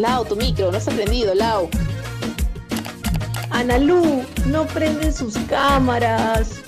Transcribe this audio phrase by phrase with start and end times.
[0.00, 1.68] Lau, tu micro, no has aprendido, Lau.
[3.50, 6.60] Analú, no prenden sus cámaras.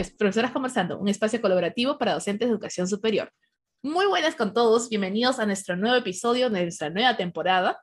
[0.00, 3.32] Es Profesoras Conversando, un espacio colaborativo para docentes de educación superior.
[3.82, 7.78] Muy buenas con todos, bienvenidos a nuestro nuevo episodio de nuestra nueva temporada.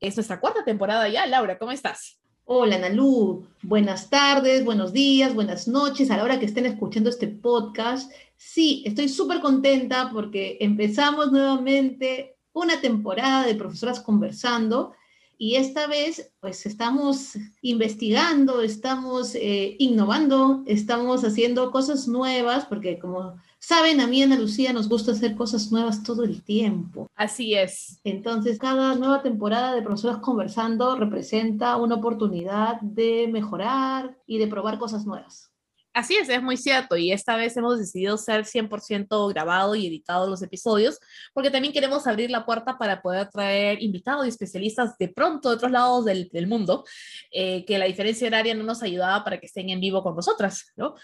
[0.00, 1.24] Es nuestra cuarta temporada ya.
[1.26, 2.18] Laura, ¿cómo estás?
[2.44, 3.46] Hola, Analú.
[3.62, 8.10] Buenas tardes, buenos días, buenas noches a la hora que estén escuchando este podcast.
[8.36, 14.94] Sí, estoy súper contenta porque empezamos nuevamente una temporada de Profesoras Conversando
[15.42, 23.34] y esta vez pues estamos investigando, estamos eh, innovando, estamos haciendo cosas nuevas porque como
[23.58, 27.10] saben, a mí Ana Lucía nos gusta hacer cosas nuevas todo el tiempo.
[27.16, 27.98] Así es.
[28.04, 34.78] Entonces, cada nueva temporada de Profesoras Conversando representa una oportunidad de mejorar y de probar
[34.78, 35.51] cosas nuevas.
[35.94, 36.96] Así es, es muy cierto.
[36.96, 40.98] Y esta vez hemos decidido ser 100% grabado y editado los episodios,
[41.34, 45.56] porque también queremos abrir la puerta para poder traer invitados y especialistas de pronto de
[45.56, 46.84] otros lados del, mundo,
[47.30, 50.72] eh, que la diferencia horaria no nos ayudaba para que estén en vivo con nosotras,
[50.76, 50.94] ¿no?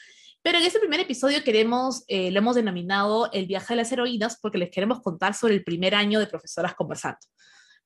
[0.40, 4.38] Pero en este primer episodio queremos, eh, lo hemos denominado el viaje de las heroínas
[4.40, 7.18] porque les queremos contar sobre el primer año de profesoras conversando.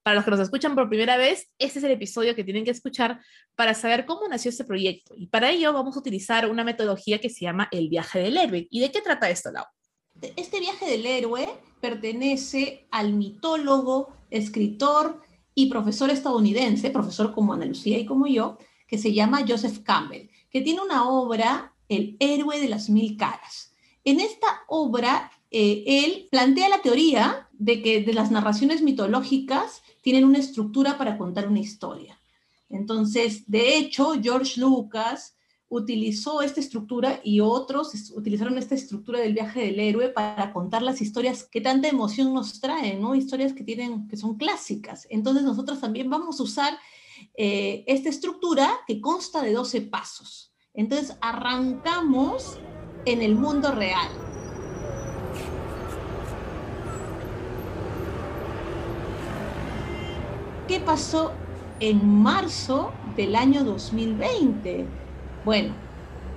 [0.03, 2.73] Para los que nos escuchan por primera vez, este es el episodio que tienen que
[2.73, 3.21] escuchar
[3.55, 5.15] para saber cómo nació este proyecto.
[5.17, 8.67] Y para ello vamos a utilizar una metodología que se llama el viaje del héroe.
[8.69, 9.65] ¿Y de qué trata esto, Lau?
[10.37, 11.49] Este viaje del héroe
[11.81, 15.23] pertenece al mitólogo, escritor
[15.55, 20.29] y profesor estadounidense, profesor como Ana Lucía y como yo, que se llama Joseph Campbell,
[20.51, 23.75] que tiene una obra, El héroe de las mil caras.
[24.05, 30.25] En esta obra, eh, él plantea la teoría de que de las narraciones mitológicas tienen
[30.25, 32.21] una estructura para contar una historia.
[32.69, 35.37] Entonces, de hecho, George Lucas
[35.69, 41.01] utilizó esta estructura y otros utilizaron esta estructura del viaje del héroe para contar las
[41.01, 43.15] historias que tanta emoción nos traen, ¿no?
[43.15, 45.07] Historias que tienen, que son clásicas.
[45.09, 46.79] Entonces, nosotros también vamos a usar
[47.35, 50.53] eh, esta estructura que consta de 12 pasos.
[50.75, 52.59] Entonces, arrancamos
[53.07, 54.32] en el mundo real.
[60.85, 61.33] Pasó
[61.81, 64.87] en marzo del año 2020?
[65.45, 65.75] Bueno,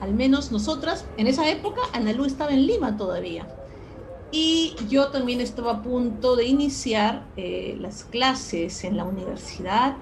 [0.02, 3.48] al menos nosotras, en esa época, Analú estaba en Lima todavía.
[4.32, 9.98] Y yo también estaba a punto de iniciar eh, las clases en la universidad.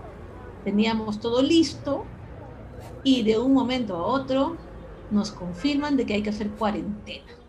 [0.64, 2.06] Teníamos todo listo
[3.04, 4.58] y de un momento a otro
[5.12, 7.43] nos confirman de que hay que hacer cuarentena.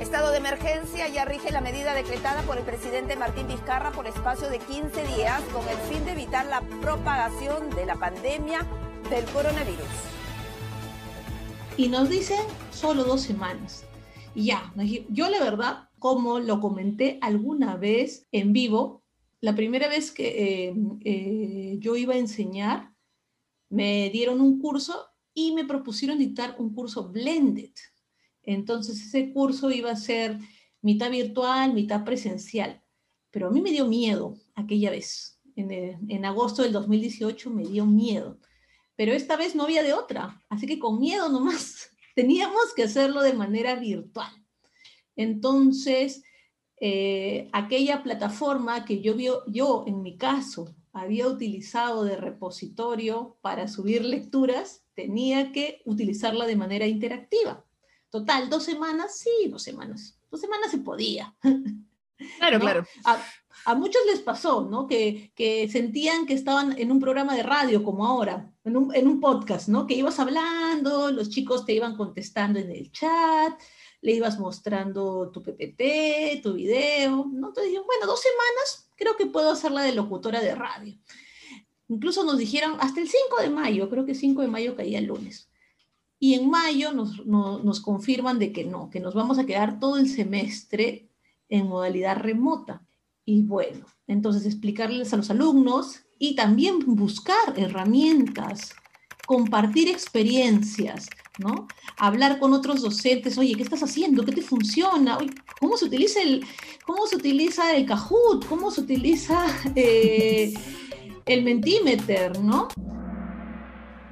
[0.00, 4.50] Estado de emergencia ya rige la medida decretada por el presidente Martín Vizcarra por espacio
[4.50, 8.66] de 15 días con el fin de evitar la propagación de la pandemia
[9.08, 9.86] del coronavirus.
[11.76, 12.40] Y nos dicen
[12.72, 13.84] solo dos semanas.
[14.34, 14.74] Ya,
[15.10, 19.04] yo la verdad, como lo comenté alguna vez en vivo,
[19.40, 22.92] la primera vez que eh, eh, yo iba a enseñar,
[23.68, 27.70] me dieron un curso y me propusieron dictar un curso blended.
[28.44, 30.38] Entonces ese curso iba a ser
[30.82, 32.82] mitad virtual, mitad presencial.
[33.30, 35.40] Pero a mí me dio miedo aquella vez.
[35.56, 38.38] En, en, agosto del 2018 me dio miedo.
[38.96, 40.42] Pero esta vez no había de otra.
[40.48, 44.32] Así que con miedo nomás teníamos que hacerlo de manera virtual.
[45.16, 46.22] Entonces,
[46.80, 53.68] eh, aquella plataforma que yo, vio, yo en mi caso había utilizado de repositorio para
[53.68, 57.64] subir lecturas, tenía que utilizarla de manera interactiva.
[58.14, 60.16] Total, dos semanas, sí, dos semanas.
[60.30, 61.34] Dos semanas se podía.
[62.38, 62.60] Claro, ¿no?
[62.60, 62.86] claro.
[63.04, 63.20] A,
[63.64, 64.86] a, muchos les pasó, ¿no?
[64.86, 69.08] Que, que, sentían que estaban en un programa de radio como ahora, en un, en
[69.08, 69.84] un podcast, ¿no?
[69.88, 73.60] Que ibas hablando, los chicos te iban contestando en el chat,
[74.00, 77.48] le ibas mostrando tu PPT, tu video, ¿no?
[77.48, 80.96] Entonces dijeron, bueno, dos semanas, creo que puedo hacerla de locutora de radio.
[81.88, 85.06] Incluso nos dijeron hasta el 5 de mayo, creo que 5 de mayo caía el
[85.06, 85.50] lunes.
[86.18, 89.78] Y en mayo nos, no, nos confirman de que no, que nos vamos a quedar
[89.78, 91.10] todo el semestre
[91.48, 92.86] en modalidad remota.
[93.24, 98.74] Y bueno, entonces explicarles a los alumnos y también buscar herramientas,
[99.26, 101.08] compartir experiencias,
[101.38, 101.66] ¿no?
[101.98, 104.24] Hablar con otros docentes, oye, ¿qué estás haciendo?
[104.24, 105.16] ¿Qué te funciona?
[105.18, 106.44] Oye, ¿cómo se utiliza el,
[106.84, 108.46] cómo se utiliza el Kahoot?
[108.46, 110.52] ¿Cómo se utiliza eh,
[111.26, 112.68] el Mentimeter, ¿no?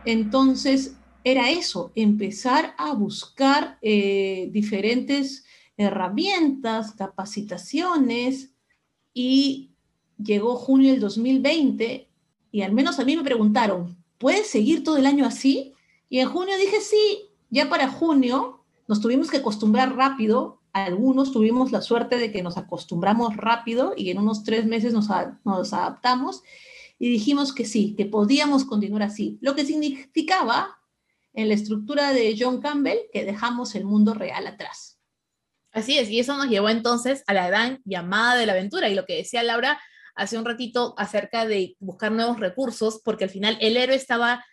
[0.05, 5.45] Entonces, era eso, empezar a buscar eh, diferentes
[5.77, 8.55] herramientas, capacitaciones
[9.15, 9.73] y
[10.19, 12.09] llegó junio del 2020
[12.51, 15.73] y al menos a mí me preguntaron, ¿puedes seguir todo el año así?
[16.09, 20.61] Y en junio dije, sí, ya para junio nos tuvimos que acostumbrar rápido.
[20.73, 25.09] Algunos tuvimos la suerte de que nos acostumbramos rápido y en unos tres meses nos,
[25.45, 26.43] nos adaptamos
[26.99, 29.39] y dijimos que sí, que podíamos continuar así.
[29.41, 30.79] Lo que significaba
[31.35, 34.99] en la estructura de John Campbell que dejamos el mundo real atrás.
[35.73, 38.89] Así es, y eso nos llevó entonces a la gran llamada de la aventura.
[38.89, 39.81] Y lo que decía Laura
[40.15, 44.45] hace un ratito acerca de buscar nuevos recursos, porque al final el héroe estaba,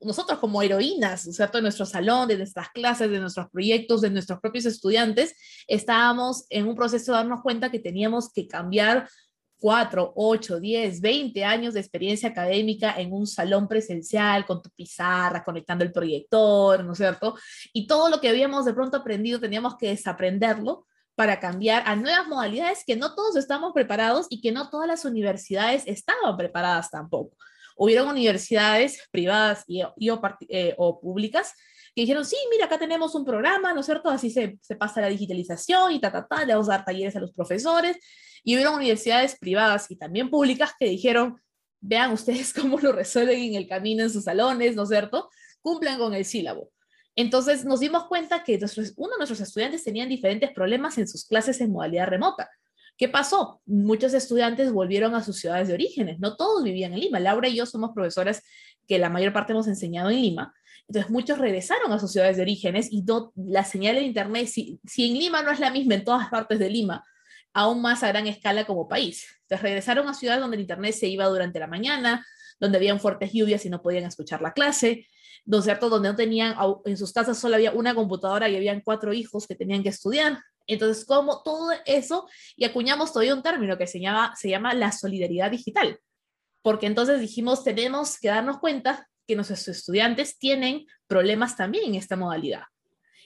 [0.00, 1.58] nosotros como heroínas, ¿cierto?
[1.58, 5.34] En nuestro salón, de nuestras clases, de nuestros proyectos, de nuestros propios estudiantes,
[5.66, 9.08] estábamos en un proceso de darnos cuenta que teníamos que cambiar
[9.60, 15.44] 4, 8, 10, 20 años de experiencia académica en un salón presencial, con tu pizarra,
[15.44, 17.36] conectando el proyector, ¿no es cierto?
[17.72, 22.26] Y todo lo que habíamos de pronto aprendido teníamos que desaprenderlo para cambiar a nuevas
[22.28, 27.36] modalidades que no todos estamos preparados y que no todas las universidades estaban preparadas tampoco.
[27.76, 31.54] Hubieron universidades privadas y, o, eh, o públicas
[31.94, 34.08] que dijeron, sí, mira, acá tenemos un programa, ¿no es cierto?
[34.08, 37.16] Así se, se pasa la digitalización y ta, ta, ta, le vamos a dar talleres
[37.16, 37.98] a los profesores
[38.44, 41.40] y hubieron universidades privadas y también públicas que dijeron,
[41.80, 45.30] vean ustedes cómo lo resuelven en el camino en sus salones, ¿no es cierto?
[45.62, 46.70] Cumplan con el sílabo.
[47.16, 48.54] Entonces nos dimos cuenta que
[48.96, 52.48] uno de nuestros estudiantes tenían diferentes problemas en sus clases en modalidad remota.
[52.96, 53.60] ¿Qué pasó?
[53.66, 57.18] Muchos estudiantes volvieron a sus ciudades de orígenes, no todos vivían en Lima.
[57.18, 58.42] Laura y yo somos profesoras
[58.86, 60.54] que la mayor parte hemos enseñado en Lima.
[60.86, 63.04] Entonces muchos regresaron a sus ciudades de orígenes y
[63.36, 66.58] la señal de Internet, si, si en Lima no es la misma en todas partes
[66.58, 67.04] de Lima,
[67.52, 69.26] aún más a gran escala como país.
[69.42, 72.26] Entonces regresaron a ciudades donde el Internet se iba durante la mañana,
[72.58, 75.06] donde habían fuertes lluvias y no podían escuchar la clase,
[75.44, 75.88] donde, ¿cierto?
[75.88, 76.54] donde no tenían,
[76.84, 80.38] en sus casas solo había una computadora y habían cuatro hijos que tenían que estudiar.
[80.66, 84.92] Entonces, como todo eso, y acuñamos todavía un término que se llama, se llama la
[84.92, 85.98] solidaridad digital,
[86.62, 92.16] porque entonces dijimos, tenemos que darnos cuenta que nuestros estudiantes tienen problemas también en esta
[92.16, 92.64] modalidad.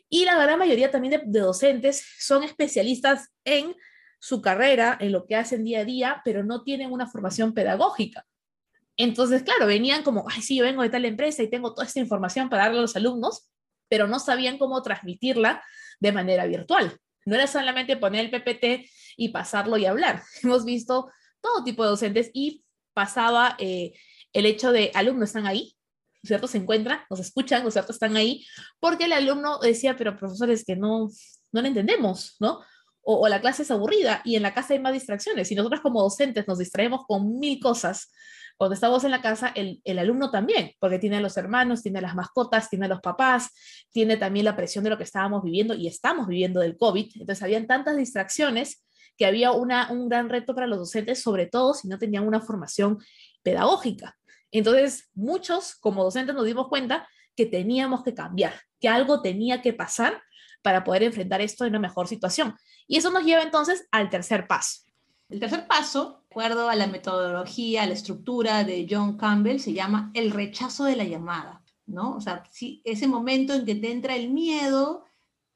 [0.09, 3.75] Y la gran mayoría también de docentes son especialistas en
[4.25, 8.25] su carrera, en lo que hacen día a día, pero no tienen una formación pedagógica.
[8.97, 12.01] Entonces, claro, venían como, ay, sí, yo vengo de tal empresa y tengo toda esta
[12.01, 13.51] información para darle a los alumnos,
[13.87, 15.63] pero no sabían cómo transmitirla
[16.01, 16.99] de manera virtual.
[17.27, 18.89] No era solamente poner el PPT
[19.19, 20.23] y pasarlo y hablar.
[20.43, 21.11] Hemos visto
[21.43, 23.93] todo tipo de docentes y pasaba eh,
[24.33, 25.77] el hecho de alumnos están ahí,
[26.23, 26.47] ¿cierto?
[26.47, 27.93] Se encuentran, nos escuchan, ¿no cierto?
[27.93, 28.47] Están ahí,
[28.81, 31.11] porque el alumno decía, pero profesores, que no,
[31.53, 32.63] no lo entendemos, ¿no?
[33.05, 35.49] O, la clase es aburrida y en la casa hay más distracciones.
[35.49, 38.13] Si nosotros como docentes nos distraemos con mil cosas,
[38.57, 41.99] cuando estamos en la casa, el, el, alumno también, porque tiene a los hermanos, tiene
[41.99, 43.51] a las mascotas, tiene a los papás,
[43.91, 47.11] tiene también la presión de lo que estábamos viviendo y estamos viviendo del COVID.
[47.21, 48.85] Entonces, habían tantas distracciones
[49.17, 52.41] que había una, un gran reto para los docentes, sobre todo si no tenían una
[52.41, 52.99] formación
[53.43, 54.17] pedagógica.
[54.51, 59.73] Entonces, muchos como docentes nos dimos cuenta que teníamos que cambiar, que algo tenía que
[59.73, 60.23] pasar
[60.65, 62.57] para poder enfrentar esto en una mejor situación.
[62.89, 64.81] Y eso nos lleva entonces al tercer paso.
[65.29, 70.11] El tercer paso, acuerdo a la metodología, a la estructura de John Campbell, se llama
[70.15, 72.17] el rechazo de la llamada, ¿no?
[72.17, 75.05] O sea, si ese momento en que te entra el miedo,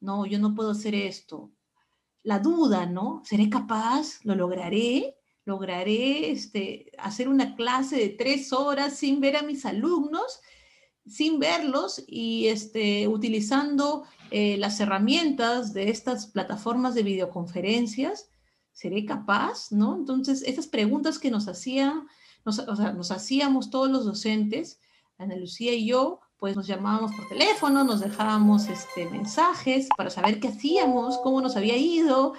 [0.00, 1.52] no, yo no puedo hacer esto.
[2.22, 3.22] La duda, ¿no?
[3.24, 4.18] ¿Seré capaz?
[4.24, 5.16] ¿Lo lograré?
[5.46, 10.42] ¿Lograré este, hacer una clase de tres horas sin ver a mis alumnos?
[11.08, 18.30] sin verlos y este, utilizando eh, las herramientas de estas plataformas de videoconferencias,
[18.72, 19.72] ¿seré capaz?
[19.72, 19.96] ¿no?
[19.96, 22.06] Entonces, esas preguntas que nos, hacían,
[22.44, 24.80] nos, o sea, nos hacíamos todos los docentes,
[25.18, 30.38] Ana Lucía y yo, pues nos llamábamos por teléfono, nos dejábamos este, mensajes para saber
[30.38, 32.34] qué hacíamos, cómo nos había ido,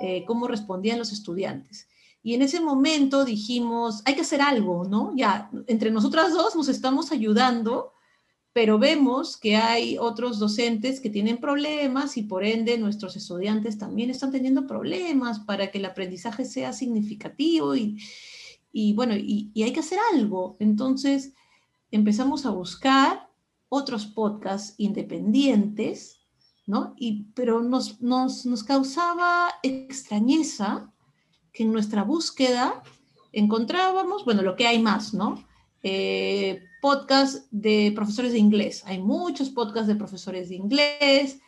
[0.00, 1.88] eh, cómo respondían los estudiantes.
[2.22, 5.12] Y en ese momento dijimos, hay que hacer algo, ¿no?
[5.16, 7.92] Ya, entre nosotras dos nos estamos ayudando
[8.60, 14.10] pero vemos que hay otros docentes que tienen problemas y por ende nuestros estudiantes también
[14.10, 17.96] están teniendo problemas para que el aprendizaje sea significativo y,
[18.70, 20.58] y bueno, y, hay que hacer algo.
[20.60, 21.32] Entonces
[21.90, 23.30] empezamos a buscar
[23.70, 26.20] otros podcasts independientes,
[26.66, 26.92] ¿no?
[26.98, 30.92] Y, pero nos, nos, nos causaba extrañeza
[31.50, 32.82] que en nuestra búsqueda
[33.32, 35.42] encontrábamos, bueno, lo que hay más, ¿no?
[35.82, 38.82] Eh, podcasts de profesores de inglés.
[38.86, 41.40] Hay muchos podcasts de profesores de inglés,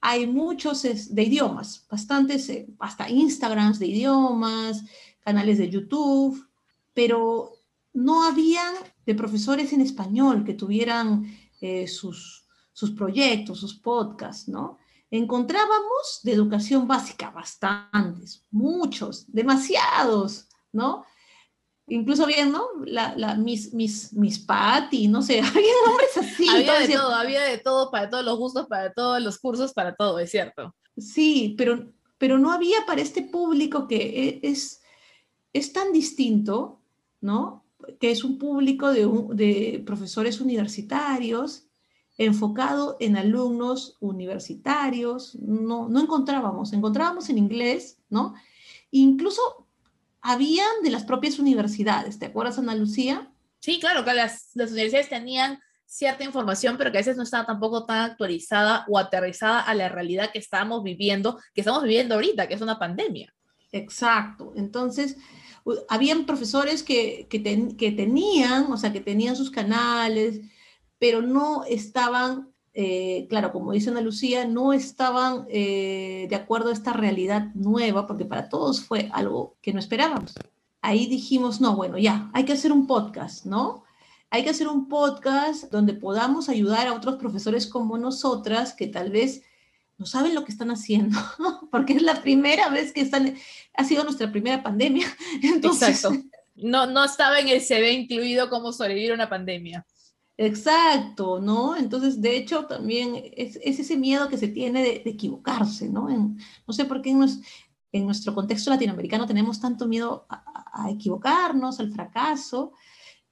[0.00, 4.84] hay muchos de idiomas, bastantes, eh, hasta Instagrams de idiomas,
[5.20, 6.46] canales de YouTube,
[6.94, 7.52] pero
[7.92, 8.74] no habían
[9.04, 11.26] de profesores en español que tuvieran
[11.60, 14.78] eh, sus, sus proyectos, sus podcasts, ¿no?
[15.10, 21.04] Encontrábamos de educación básica bastantes, muchos, demasiados, ¿no?
[21.88, 22.66] Incluso bien, ¿no?
[22.84, 26.48] La, la, mis, mis, mis Patty, no sé, había nombres así.
[26.48, 29.94] había de todo, había de todo, para todos los gustos, para todos los cursos, para
[29.94, 30.74] todo, es cierto.
[30.96, 34.82] Sí, pero, pero no había para este público que e- es,
[35.52, 36.80] es tan distinto,
[37.20, 37.64] ¿no?
[38.00, 41.68] Que es un público de, profesores universitarios
[42.18, 45.36] enfocado en alumnos universitarios.
[45.36, 48.34] No, no encontrábamos, encontrábamos en inglés, ¿no?
[48.90, 49.65] Incluso
[50.26, 53.30] habían de las propias universidades, ¿te acuerdas, Ana Lucía?
[53.60, 57.46] Sí, claro, que las, las universidades tenían cierta información, pero que a veces no estaba
[57.46, 62.48] tampoco tan actualizada o aterrizada a la realidad que estábamos viviendo, que estamos viviendo ahorita,
[62.48, 63.32] que es una pandemia.
[63.72, 64.52] Exacto.
[64.56, 65.16] Entonces,
[65.88, 70.40] habían profesores que, que, ten- que tenían, o sea, que tenían sus canales,
[70.98, 76.74] pero no estaban, eh, claro, como dice Ana Lucía, no estaban eh, de acuerdo a
[76.74, 80.34] esta realidad nueva, porque para todos fue algo que no esperábamos.
[80.82, 83.84] Ahí dijimos, no, bueno, ya, hay que hacer un podcast, ¿no?
[84.28, 89.10] Hay que hacer un podcast donde podamos ayudar a otros profesores como nosotras que tal
[89.10, 89.40] vez
[89.96, 91.18] no saben lo que están haciendo,
[91.70, 93.36] porque es la primera vez que están,
[93.72, 95.06] ha sido nuestra primera pandemia.
[95.42, 96.12] Exacto.
[96.54, 99.86] No, no estaba en el CV incluido cómo sobrevivir a una pandemia.
[100.38, 101.76] Exacto, ¿no?
[101.76, 106.10] Entonces, de hecho, también es, es ese miedo que se tiene de, de equivocarse, ¿no?
[106.10, 107.38] En- no sé por qué en, nos-
[107.92, 110.34] en nuestro contexto latinoamericano tenemos tanto miedo a,
[110.74, 112.72] a- a equivocarnos, al fracaso.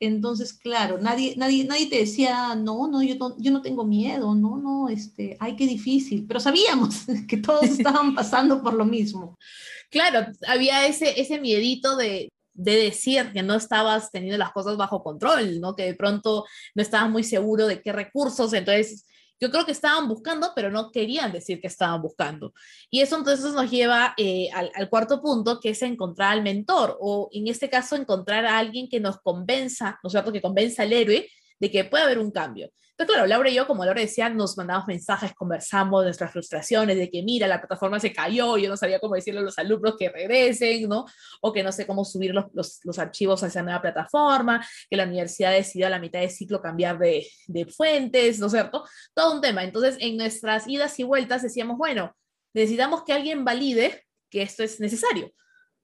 [0.00, 4.34] Entonces, claro, nadie, nadie, nadie te decía, no, no, yo no, yo no tengo miedo,
[4.36, 9.36] no, no, este, ay, qué difícil, pero sabíamos que todos estaban pasando por lo mismo.
[9.90, 15.02] Claro, había ese, ese miedito de, de decir que no estabas teniendo las cosas bajo
[15.02, 15.74] control, ¿no?
[15.74, 16.44] Que de pronto
[16.74, 19.04] no estabas muy seguro de qué recursos, entonces
[19.40, 22.54] yo creo que estaban buscando, pero no querían decir que estaban buscando.
[22.88, 27.28] Y eso entonces nos lleva eh, al, cuarto punto, que es encontrar al mentor, o
[27.32, 30.32] en este caso encontrar a alguien que nos convenza, ¿no es cierto?
[30.32, 31.28] Que convenza al héroe
[31.64, 32.70] de que puede haber un cambio.
[32.90, 37.10] Entonces, claro, Laura y yo, como Laura decía, nos mandamos mensajes, conversamos nuestras frustraciones de
[37.10, 40.10] que, mira, la plataforma se cayó, yo no sabía cómo decirle a los alumnos que
[40.10, 41.06] regresen, ¿no?
[41.40, 44.96] O que no sé cómo subir los, los, los archivos a esa nueva plataforma, que
[44.96, 48.84] la universidad decidió a la mitad de ciclo cambiar de, de fuentes, ¿no es cierto?
[49.14, 49.64] Todo un tema.
[49.64, 52.14] Entonces, en nuestras idas y vueltas decíamos, bueno,
[52.52, 55.32] necesitamos que alguien valide que esto es necesario.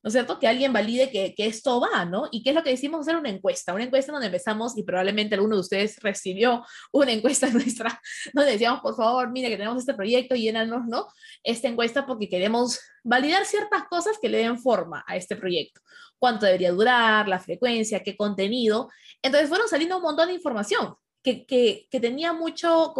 [0.03, 0.39] ¿No es cierto?
[0.39, 2.29] Que alguien valide que, que, esto va, ¿no?
[2.31, 3.01] ¿Y qué es lo que decimos?
[3.01, 7.49] Hacer una encuesta, una encuesta donde empezamos, y probablemente alguno de ustedes recibió una encuesta
[7.53, 8.01] nuestra,
[8.33, 11.07] donde decíamos, por favor, mire que tenemos este proyecto, llénanos, ¿no?
[11.43, 15.81] Esta encuesta porque queremos validar ciertas cosas que le den forma a este proyecto.
[16.19, 18.89] Cuánto debería durar, la frecuencia, qué contenido.
[19.23, 22.95] Entonces fueron saliendo un montón de información que, que, que tenía mucho,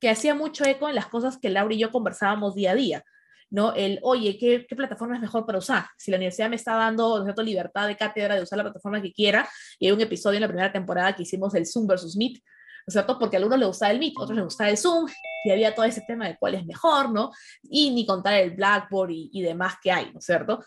[0.00, 3.04] que hacía mucho eco en las cosas que Laura y yo conversábamos día a día.
[3.50, 3.74] ¿No?
[3.74, 5.86] El, oye, ¿qué, ¿qué, plataforma es mejor para usar?
[5.96, 7.42] Si la universidad me está dando ¿no cierto?
[7.42, 9.48] libertad de cátedra de usar la plataforma que quiera,
[9.78, 12.88] y hay un episodio en la primera temporada que hicimos el Zoom versus Meet, ¿no
[12.88, 13.18] es cierto?
[13.18, 15.08] Porque a algunos les gustaba el Meet, a otros les gustaba el Zoom,
[15.44, 17.30] y había todo ese tema de cuál es mejor, ¿no?
[17.62, 20.64] Y ni contar el Blackboard y, y demás que hay, ¿no es cierto?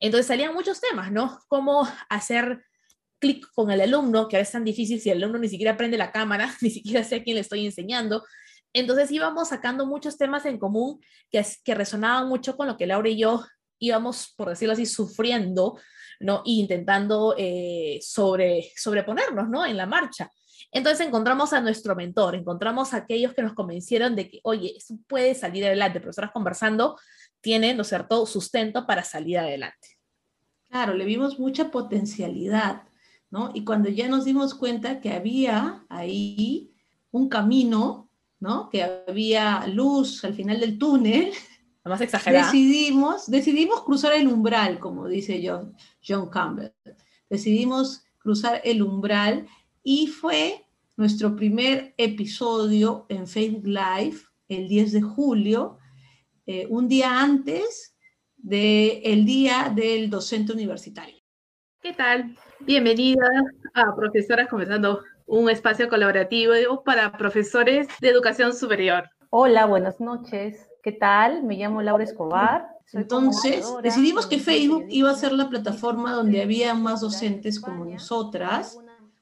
[0.00, 1.38] Entonces salían muchos temas, ¿no?
[1.48, 2.64] Cómo hacer
[3.22, 5.76] clic con el alumno, que a veces es tan difícil si el alumno ni siquiera
[5.76, 8.24] prende la cámara, ni siquiera sé a quién le estoy enseñando,
[8.72, 11.00] entonces íbamos sacando muchos temas en común
[11.30, 13.44] que, que resonaban mucho con lo que Laura y yo
[13.78, 15.78] íbamos, por decirlo así, sufriendo,
[16.20, 16.38] ¿no?
[16.46, 19.66] E intentando eh, sobre, sobreponernos, ¿no?
[19.66, 20.30] En la marcha.
[20.70, 24.94] Entonces encontramos a nuestro mentor, encontramos a aquellos que nos convencieron de que, oye, eso
[25.08, 26.96] puede salir adelante, profesoras conversando
[27.40, 29.98] tienen, ¿no es cierto?, sustento para salir adelante.
[30.70, 32.84] Claro, le vimos mucha potencialidad,
[33.30, 33.50] ¿no?
[33.52, 36.72] Y cuando ya nos dimos cuenta que había ahí
[37.10, 38.08] un camino,
[38.42, 38.68] ¿no?
[38.70, 41.30] Que había luz al final del túnel.
[41.84, 42.46] La más exagerada.
[42.46, 46.72] Decidimos, decidimos cruzar el umbral, como dice John, John Campbell.
[47.30, 49.46] Decidimos cruzar el umbral
[49.84, 54.18] y fue nuestro primer episodio en Facebook Live
[54.48, 55.78] el 10 de julio,
[56.44, 57.94] eh, un día antes
[58.36, 61.22] del el Día del Docente Universitario.
[61.80, 62.36] ¿Qué tal?
[62.58, 63.24] Bienvenida
[63.74, 65.00] a Profesoras Conversando,
[65.32, 69.08] un espacio colaborativo para profesores de educación superior.
[69.30, 70.68] Hola, buenas noches.
[70.82, 71.42] ¿Qué tal?
[71.42, 72.68] Me llamo Laura Escobar.
[72.84, 77.86] Soy Entonces, decidimos que Facebook iba a ser la plataforma donde había más docentes como
[77.86, 78.78] nosotras,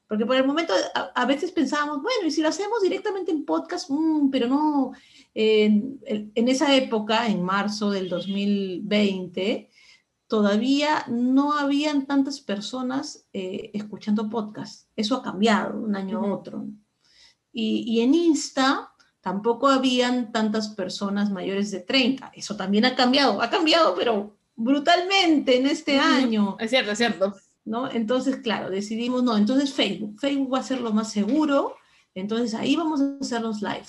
[0.09, 3.45] porque por el momento a, a veces pensábamos, bueno, y si lo hacemos directamente en
[3.45, 4.91] podcast, mm, pero no,
[5.33, 9.69] en, en esa época, en marzo del 2020,
[10.31, 14.87] todavía no habían tantas personas eh, escuchando podcast.
[14.95, 16.67] Eso ha cambiado un año a otro.
[17.51, 22.31] Y, y en Insta tampoco habían tantas personas mayores de 30.
[22.33, 26.55] Eso también ha cambiado, ha cambiado, pero brutalmente en este año.
[26.61, 27.35] Es cierto, es cierto.
[27.65, 27.91] ¿no?
[27.91, 31.75] Entonces, claro, decidimos, no, entonces Facebook, Facebook va a ser lo más seguro,
[32.15, 33.83] entonces ahí vamos a hacer los live.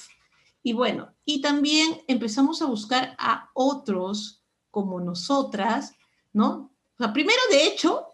[0.65, 5.95] Y bueno, y también empezamos a buscar a otros como nosotras,
[6.33, 6.75] ¿no?
[7.13, 8.07] Primero, de hecho,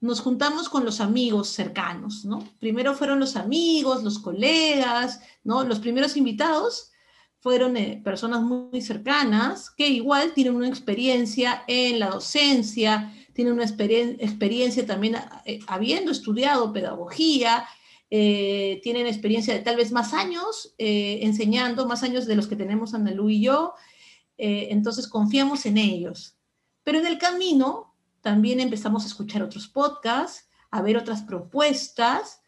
[0.00, 2.48] nos juntamos con los amigos cercanos, ¿no?
[2.58, 5.62] Primero fueron los amigos, los colegas, ¿no?
[5.64, 6.90] Los primeros invitados
[7.40, 13.64] fueron eh, personas muy cercanas que igual tienen una experiencia en la docencia, tienen una
[13.64, 17.66] experien- experiencia también eh, habiendo estudiado pedagogía,
[18.10, 22.92] eh, tienen experiencia de tal vez más años enseñando, más años de los que tenemos
[22.92, 23.74] Andalú y yo,
[24.36, 26.36] entonces confiamos en ellos.
[26.84, 32.40] Pero en el camino también empezamos a escuchar otros podcasts, a ver otras propuestas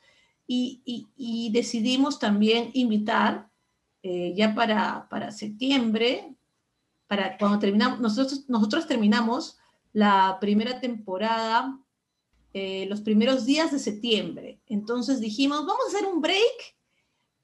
[0.47, 3.49] y, decidimos también invitar
[4.03, 6.35] eh, ya para, para septiembre,
[7.07, 9.59] para cuando terminamos, nosotros, nosotros terminamos
[9.93, 11.79] la primera temporada
[12.57, 14.61] eh, los primeros días de septiembre.
[14.67, 16.77] Entonces dijimos, vamos a hacer un break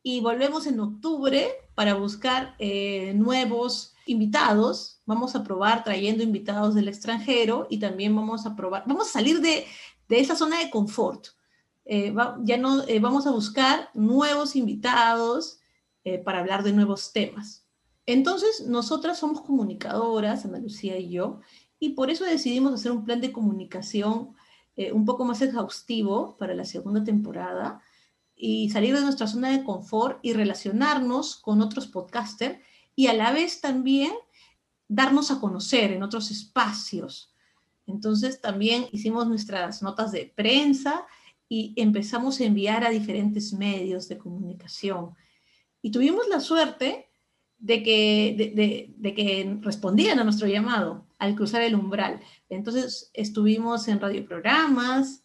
[0.04, 5.00] y volvemos en octubre para buscar eh, nuevos invitados.
[5.06, 9.40] Vamos a probar trayendo invitados del extranjero y también vamos a probar, vamos a salir
[9.40, 9.66] de,
[10.08, 11.28] de esa zona de confort.
[11.84, 15.60] Eh, va- ya no, eh, vamos a buscar nuevos invitados
[16.04, 17.66] eh, para hablar de nuevos temas.
[18.06, 21.40] Entonces, nosotras somos comunicadoras, Ana Lucía y yo,
[21.78, 24.34] y por eso decidimos hacer un plan de comunicación
[24.76, 27.80] eh, un poco más exhaustivo para la segunda temporada
[28.36, 32.58] y salir de nuestra zona de confort y relacionarnos con otros podcasters
[33.00, 34.12] y a la vez también
[34.86, 37.34] darnos a conocer en otros espacios.
[37.86, 41.06] Entonces también hicimos nuestras notas de prensa
[41.48, 45.14] y empezamos a enviar a diferentes medios de comunicación.
[45.80, 47.08] Y tuvimos la suerte
[47.56, 52.20] de que, de, que respondían a nuestro llamado al cruzar el umbral.
[52.50, 55.24] Entonces estuvimos en radioprogramas,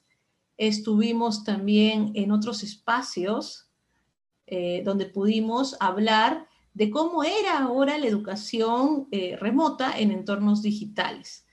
[0.55, 3.69] estuvimos también en otros espacios
[4.47, 11.45] eh, donde pudimos hablar de cómo era ahora la educación eh, remota en entornos digitales.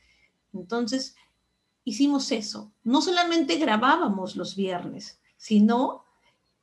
[0.52, 1.14] Entonces,
[1.84, 2.72] hicimos eso.
[2.82, 6.04] No solamente grabábamos los viernes, sino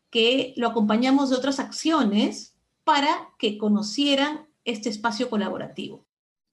[0.09, 6.05] que lo acompañamos de otras acciones para que conocieran este espacio colaborativo.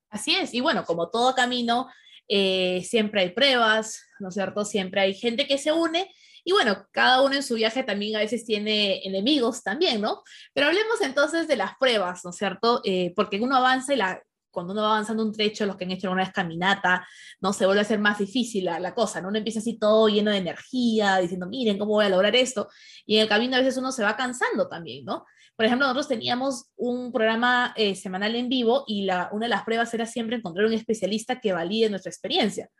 [0.08, 1.88] Así es, y bueno, como todo camino,
[2.28, 4.64] eh, siempre hay pruebas, ¿no es cierto?
[4.64, 6.08] Siempre hay gente que se une
[6.46, 10.22] y bueno, cada uno en su viaje también a veces tiene enemigos también, ¿no?
[10.54, 12.80] Pero hablemos entonces de las pruebas, ¿no es cierto?
[12.84, 15.90] Eh, porque uno avanza y la, cuando uno va avanzando un trecho, los que han
[15.90, 17.04] hecho alguna vez caminata,
[17.40, 19.26] no se vuelve a ser más difícil la, la cosa, ¿no?
[19.26, 22.68] Uno empieza así todo lleno de energía, diciendo, miren, ¿cómo voy a lograr esto?
[23.04, 25.24] Y en el camino a veces uno se va cansando también, ¿no?
[25.56, 29.64] Por ejemplo, nosotros teníamos un programa eh, semanal en vivo y la, una de las
[29.64, 32.70] pruebas era siempre encontrar un especialista que valide nuestra experiencia.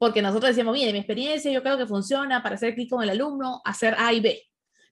[0.00, 3.10] Porque nosotros decíamos, mire, mi experiencia yo creo que funciona para hacer clic con el
[3.10, 4.42] alumno, hacer A y B.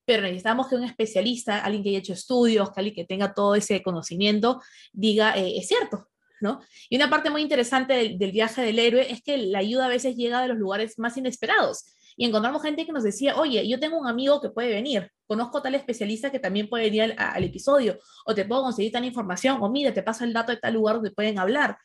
[0.05, 3.83] Pero necesitamos que un especialista, alguien que haya hecho estudios, que que tenga todo ese
[3.83, 4.61] conocimiento,
[4.93, 6.11] diga, eh, es cierto,
[6.43, 6.61] ¿no?
[6.91, 10.15] Y una parte muy interesante del, viaje del héroe es que la ayuda a veces
[10.15, 13.97] llega de los lugares más inesperados y encontramos gente que nos decía, oye, yo tengo
[13.97, 17.99] un amigo que puede venir, conozco tal especialista que también puede venir al, al, episodio,
[18.27, 20.97] o te puedo conseguir tal información, o mira, te paso el dato de tal lugar
[20.97, 21.79] donde pueden hablar.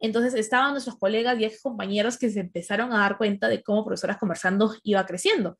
[0.00, 3.84] Entonces estaban nuestros colegas y ex compañeros que se empezaron a dar cuenta de cómo
[3.84, 5.58] Profesoras Conversando iba creciendo.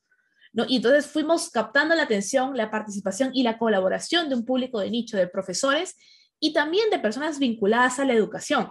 [0.52, 0.64] ¿no?
[0.68, 4.90] Y entonces fuimos captando la atención, la participación y la colaboración de un público de
[4.90, 5.96] nicho de profesores
[6.40, 8.70] y también de personas vinculadas a la educación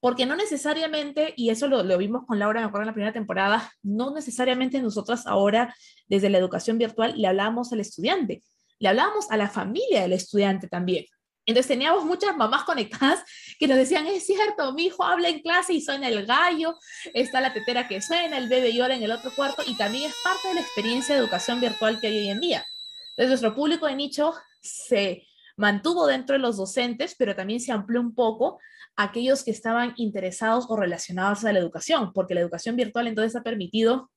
[0.00, 3.12] porque no necesariamente, y eso lo, lo, vimos con Laura, me acuerdo en la primera
[3.12, 5.74] temporada, no necesariamente nosotras ahora
[6.06, 8.44] desde la educación virtual le hablábamos al estudiante,
[8.78, 11.04] le hablábamos a la familia del estudiante también.
[11.46, 13.24] Entonces teníamos muchas mamás conectadas
[13.58, 16.78] que nos decían, es cierto, mi hijo habla en clase y suena el gallo,
[17.12, 20.14] está la tetera que suena, el bebé llora en el otro cuarto y también es
[20.22, 22.64] parte de la experiencia de educación virtual que hay hoy en día.
[23.10, 28.00] Entonces nuestro público de nicho se mantuvo dentro de los docentes, pero también se amplió
[28.00, 28.60] un poco
[28.96, 33.34] a aquellos que estaban interesados o relacionados a la educación, porque la educación virtual entonces
[33.34, 34.10] ha permitido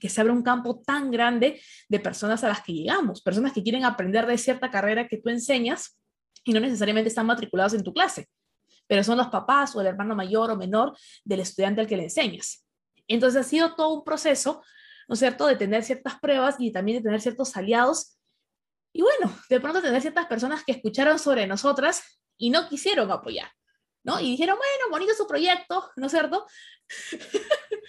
[0.00, 3.62] que se abra un campo tan grande de personas a las que llegamos, personas que
[3.62, 5.96] quieren aprender de cierta carrera que tú enseñas
[6.44, 8.28] y no necesariamente están matriculados en tu clase,
[8.90, 12.02] pero son los papás o el hermano mayor o menor del estudiante al que le
[12.02, 12.66] enseñas.
[13.06, 14.64] Entonces ha sido todo un proceso,
[15.06, 18.18] ¿no es cierto?, de tener ciertas pruebas y también de tener ciertos aliados
[18.92, 22.02] y bueno, de pronto tener ciertas personas que escucharon sobre nosotras
[22.36, 23.52] y no quisieron apoyar,
[24.02, 24.18] ¿no?
[24.18, 26.38] Y dijeron, bueno, bonito su proyecto, ¿no es cierto?
[26.38, 27.16] O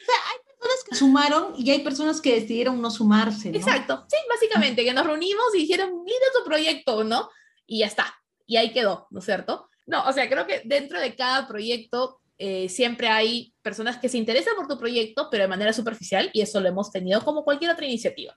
[0.06, 3.50] sea, hay personas que sumaron y hay personas que decidieron no sumarse.
[3.50, 3.58] ¿no?
[3.58, 7.32] Exacto, sí, básicamente, que nos reunimos y dijeron, mira tu proyecto, ¿no?
[7.66, 9.71] Y ya está, y ahí quedó, ¿no es cierto?
[9.86, 14.18] No, o sea, creo que dentro de cada proyecto eh, siempre hay personas que se
[14.18, 17.70] interesan por tu proyecto, pero de manera superficial, y eso lo hemos tenido como cualquier
[17.70, 18.36] otra iniciativa.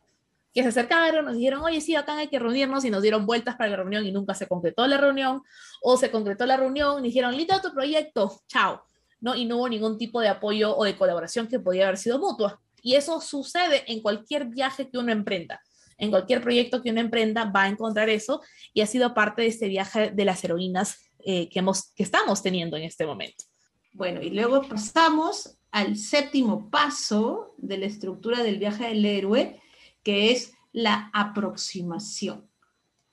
[0.53, 3.57] Que se acercaron, nos dijeron, oye, sí, acá hay que reunirnos, y nos dieron vueltas
[3.57, 5.43] para la reunión y nunca se concretó la reunión,
[5.81, 8.85] o se concretó la reunión y dijeron, listo tu proyecto, chao,
[9.21, 9.35] ¿no?
[9.35, 12.61] Y no hubo ningún tipo de apoyo o de colaboración que podía haber sido mutua.
[12.83, 15.63] Y eso sucede en cualquier viaje que uno emprenda.
[15.97, 18.43] En cualquier proyecto que uno emprenda va a encontrar eso
[18.75, 22.43] y ha sido parte de este viaje de las heroínas eh, que, hemos, que estamos
[22.43, 23.45] teniendo en este momento.
[23.95, 29.61] Bueno, y luego pasamos al séptimo paso de la estructura del viaje del héroe,
[30.03, 32.47] que es la aproximación.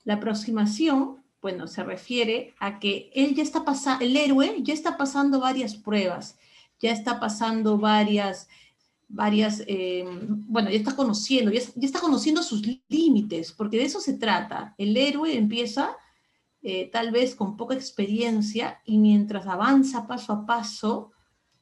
[0.04, 4.96] La aproximación, bueno, se refiere a que él ya está pasando, el héroe ya está
[4.96, 6.36] pasando varias pruebas,
[6.80, 8.48] ya está pasando varias,
[9.08, 10.04] varias, eh,
[10.48, 14.74] bueno, ya está conociendo, ya, ya, está conociendo sus límites, porque de eso se trata.
[14.76, 15.96] El héroe empieza
[16.62, 21.12] eh, tal vez con poca experiencia y mientras avanza paso a paso,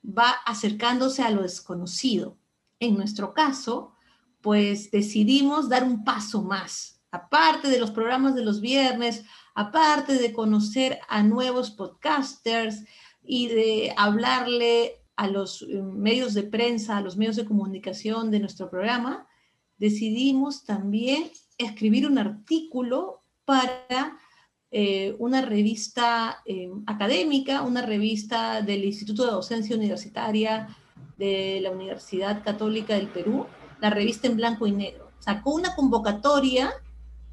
[0.05, 2.37] va acercándose a lo desconocido.
[2.79, 3.95] En nuestro caso,
[4.41, 7.01] pues decidimos dar un paso más.
[7.11, 12.85] Aparte de los programas de los viernes, aparte de conocer a nuevos podcasters
[13.23, 18.41] y de hablarle a los eh, medios de prensa, a los medios de comunicación de
[18.41, 19.27] nuestro programa,
[19.79, 24.19] decidimos también escribir un artículo para
[24.73, 30.77] eh, una revista eh, académica, una revista del Instituto de Docencia Universitaria
[31.19, 33.47] de la Universidad Católica del Perú,
[33.81, 35.11] la revista en blanco y negro.
[35.19, 36.73] Sacó una convocatoria,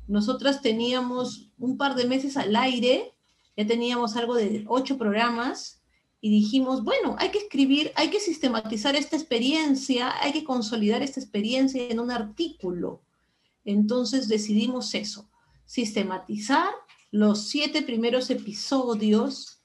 [0.08, 3.14] nosotras teníamos un par de meses al aire,
[3.56, 5.82] ya teníamos algo de ocho programas
[6.20, 11.20] y dijimos, bueno, hay que escribir, hay que sistematizar esta experiencia, hay que consolidar esta
[11.20, 13.02] experiencia en un artículo.
[13.64, 15.30] Entonces decidimos eso,
[15.66, 16.70] sistematizar
[17.12, 19.62] los siete primeros episodios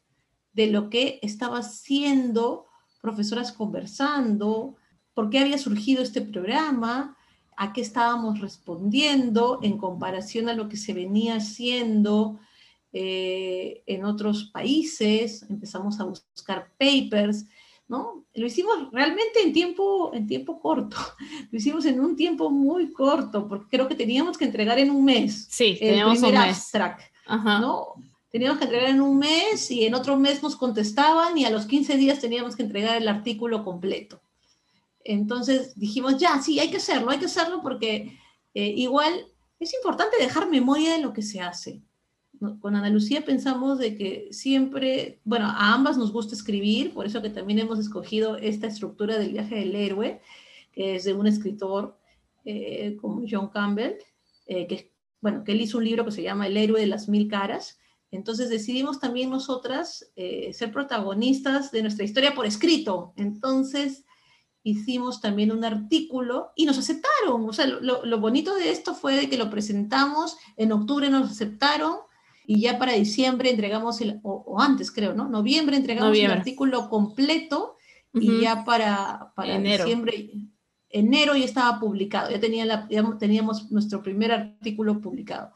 [0.52, 2.66] de lo que estaba haciendo
[3.00, 4.76] profesoras conversando,
[5.14, 7.16] por qué había surgido este programa,
[7.57, 12.40] a qué estábamos respondiendo en comparación a lo que se venía haciendo
[12.92, 17.46] eh, en otros países, empezamos a buscar papers,
[17.88, 18.24] ¿no?
[18.35, 20.96] Lo hicimos realmente en tiempo, en tiempo corto,
[21.50, 25.05] lo hicimos en un tiempo muy corto, porque creo que teníamos que entregar en un
[25.05, 25.46] mes.
[25.50, 26.57] Sí, teníamos el primer un mes.
[26.57, 27.12] abstract.
[27.37, 27.95] ¿No?
[28.31, 31.66] Teníamos que entregar en un mes y en otro mes nos contestaban y a los
[31.66, 34.21] 15 días teníamos que entregar el artículo completo.
[35.05, 38.18] Entonces dijimos, ya, sí, hay que hacerlo, hay que hacerlo porque
[38.55, 39.27] eh, igual
[39.59, 41.83] es importante dejar memoria de lo que se hace.
[42.61, 47.23] Con Ana Lucía pensamos de que siempre, bueno, a ambas nos gusta escribir, por eso
[47.23, 50.21] que también hemos escogido esta estructura del viaje del héroe,
[50.73, 51.97] que es de un escritor
[52.45, 53.95] eh, como John Campbell,
[54.47, 54.91] eh, que
[55.22, 57.78] bueno, que él hizo un libro que se llama El héroe de las mil caras.
[58.11, 63.14] Entonces decidimos también nosotras eh, ser protagonistas de nuestra historia por escrito.
[63.16, 64.04] Entonces
[64.64, 67.48] hicimos también un artículo y nos aceptaron.
[67.48, 71.30] O sea, lo, lo bonito de esto fue de que lo presentamos, en octubre nos
[71.30, 71.96] aceptaron
[72.46, 75.28] y ya para diciembre entregamos, el, o, o antes creo, ¿no?
[75.28, 76.35] Noviembre entregamos Noviembre.
[76.35, 77.76] el artículo completo
[78.12, 79.85] y ya para, para Enero.
[79.85, 80.30] diciembre,
[80.92, 85.52] enero ya estaba publicado, ya, tenía la- ya teníamos nuestro primer artículo publicado.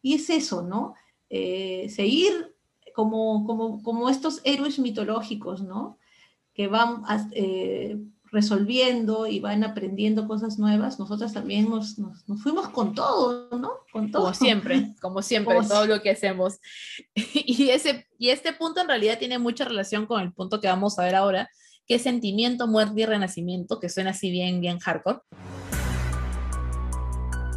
[0.00, 0.94] Y es eso, ¿no?
[1.28, 2.54] Eh, seguir
[2.94, 5.98] como, como, como estos héroes mitológicos, ¿no?
[6.54, 7.98] Que van a- eh,
[8.32, 10.98] resolviendo y van aprendiendo cosas nuevas.
[10.98, 13.72] Nosotras también nos, nos, nos fuimos con todo, ¿no?
[13.92, 14.22] Con todo.
[14.22, 16.58] Como siempre, como siempre, Como todo lo que hacemos.
[17.34, 20.98] Y, ese, y este punto en realidad tiene mucha relación con el punto que vamos
[20.98, 21.50] a ver ahora,
[21.98, 25.20] sentimiento, muerte y renacimiento, que suena así bien, bien hardcore.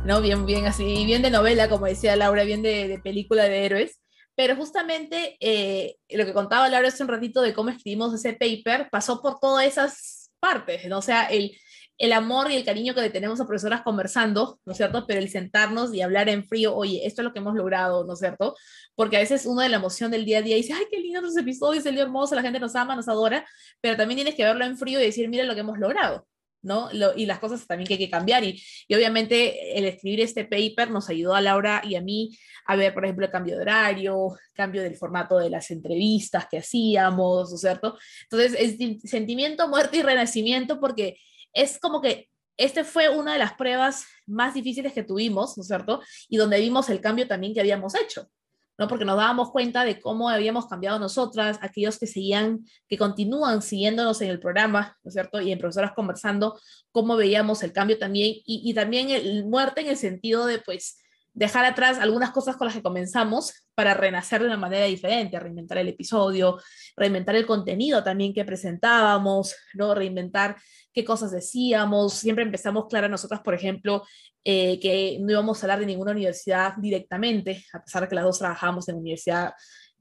[0.06, 0.22] ¿No?
[0.22, 4.00] Bien, bien así, bien de novela, como decía Laura, bien de, de película de héroes.
[4.36, 8.90] Pero justamente eh, lo que contaba Laura hace un ratito de cómo escribimos ese paper
[8.92, 10.98] pasó por todas esas partes, ¿no?
[11.00, 11.58] O sea, el,
[11.98, 15.06] el amor y el cariño que tenemos a profesoras conversando, ¿no es cierto?
[15.08, 18.14] Pero el sentarnos y hablar en frío, oye, esto es lo que hemos logrado, ¿no
[18.14, 18.56] es cierto?
[18.96, 21.22] Porque a veces uno de la emoción del día a día dice, ay, qué lindo
[21.22, 23.46] los episodios, día hermoso, la gente nos ama, nos adora,
[23.82, 26.28] pero también tienes que verlo en frío y decir, mira lo que hemos logrado,
[26.62, 26.90] ¿no?
[27.16, 28.44] Y las cosas también que hay que cambiar.
[28.44, 32.76] Y, y obviamente el escribir este paper nos ayudó a Laura y a mí a
[32.76, 37.50] ver, por ejemplo, el cambio de horario, cambio del formato de las entrevistas que hacíamos,
[37.50, 37.98] ¿no es cierto?
[38.24, 41.18] Entonces, es sentimiento, muerte y renacimiento porque
[41.56, 45.68] es como que este fue una de las pruebas más difíciles que tuvimos, ¿no es
[45.68, 46.02] cierto?
[46.30, 48.30] Y donde vimos el cambio también que habíamos hecho.
[48.78, 48.88] ¿no?
[48.88, 54.22] Porque nos dábamos cuenta de cómo habíamos cambiado nosotras, aquellos que seguían, que continúan siguiéndonos
[54.22, 55.40] en el programa, ¿no es cierto?
[55.40, 56.60] Y en Profesoras Conversando,
[56.92, 60.98] cómo veíamos el cambio también, y, y también el muerte en el sentido de, pues,
[61.36, 65.78] dejar atrás algunas cosas con las que comenzamos para renacer de una manera diferente, reinventar
[65.78, 66.58] el episodio,
[66.96, 69.94] reinventar el contenido también que presentábamos, ¿no?
[69.94, 70.56] reinventar
[70.94, 72.14] qué cosas decíamos.
[72.14, 74.04] Siempre empezamos, Clara, nosotras, por ejemplo,
[74.46, 78.24] eh, que no íbamos a hablar de ninguna universidad directamente, a pesar de que las
[78.24, 79.54] dos trabajábamos en universidad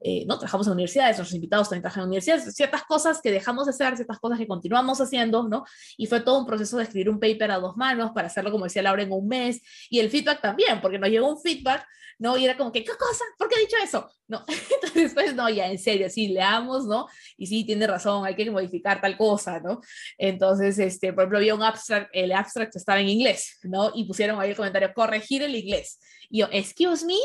[0.07, 3.65] eh, no trabajamos en universidades, nuestros invitados también trabajan en universidades, ciertas cosas que dejamos
[3.65, 5.65] de hacer, ciertas cosas que continuamos haciendo, ¿no?
[5.97, 8.65] Y fue todo un proceso de escribir un paper a dos manos para hacerlo, como
[8.65, 11.87] decía Laura, en un mes, y el feedback también, porque nos llegó un feedback,
[12.19, 12.37] ¿no?
[12.37, 13.23] Y era como que, ¿qué cosa?
[13.35, 14.07] ¿Por qué he dicho eso?
[14.27, 17.07] No, entonces después, no, ya, en serio, sí, leamos, ¿no?
[17.35, 19.81] Y sí, tiene razón, hay que modificar tal cosa, ¿no?
[20.19, 23.91] Entonces, este, por ejemplo, había un abstract, el abstract estaba en inglés, ¿no?
[23.95, 25.99] Y pusieron ahí el comentario, corregir el inglés.
[26.29, 27.17] Y yo, excuse me,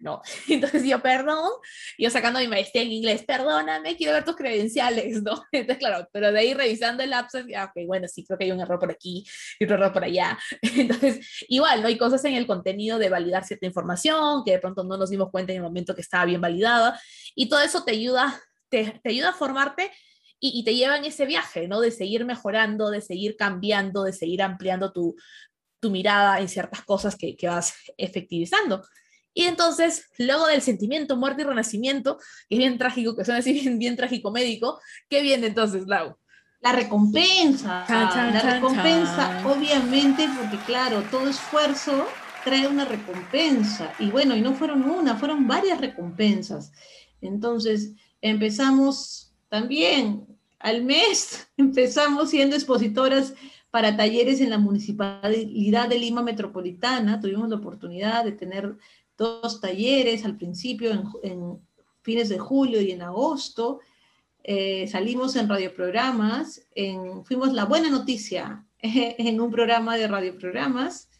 [0.00, 0.22] no.
[0.48, 1.50] Entonces yo, perdón,
[1.98, 5.42] yo sacando mi maestría en inglés, perdóname, quiero ver tus credenciales, ¿no?
[5.52, 8.52] Entonces, claro, pero de ahí revisando el abstract, ya, ok, bueno, sí, creo que hay
[8.52, 9.24] un error por aquí
[9.58, 10.38] y otro error por allá.
[10.62, 11.88] Entonces, igual, ¿no?
[11.88, 15.30] Hay cosas en el contenido de validar cierta información que de pronto no nos dimos
[15.30, 17.00] cuenta en el momento que estaba bien validada
[17.34, 19.90] y todo eso te ayuda, te, te ayuda a formarte
[20.40, 21.80] y, te lleva en ese viaje, ¿no?
[21.80, 25.16] De seguir mejorando, de seguir cambiando, de seguir ampliando tu,
[25.84, 28.82] tu mirada en ciertas cosas que, que vas efectivizando.
[29.34, 32.16] Y entonces, luego del sentimiento, muerte y renacimiento,
[32.48, 36.16] que es bien trágico, que suena así bien, bien trágico médico, ¿qué viene entonces, Lau?
[36.60, 37.84] La recompensa.
[37.86, 42.06] Chan, chan, la chan, recompensa, obviamente, porque claro, todo esfuerzo
[42.44, 43.92] trae una recompensa.
[43.98, 46.72] Y bueno, y no fueron una, fueron varias recompensas.
[47.20, 47.92] Entonces,
[48.22, 50.26] empezamos también
[50.60, 53.34] al mes, empezamos siendo expositoras
[53.74, 57.18] para talleres en la Municipalidad de Lima Metropolitana.
[57.20, 58.76] Tuvimos la oportunidad de tener
[59.18, 61.58] dos talleres al principio, en, en
[62.00, 63.80] fines de julio y en agosto.
[64.44, 71.10] Eh, salimos en radioprogramas, en, fuimos la buena noticia en un programa de radioprogramas.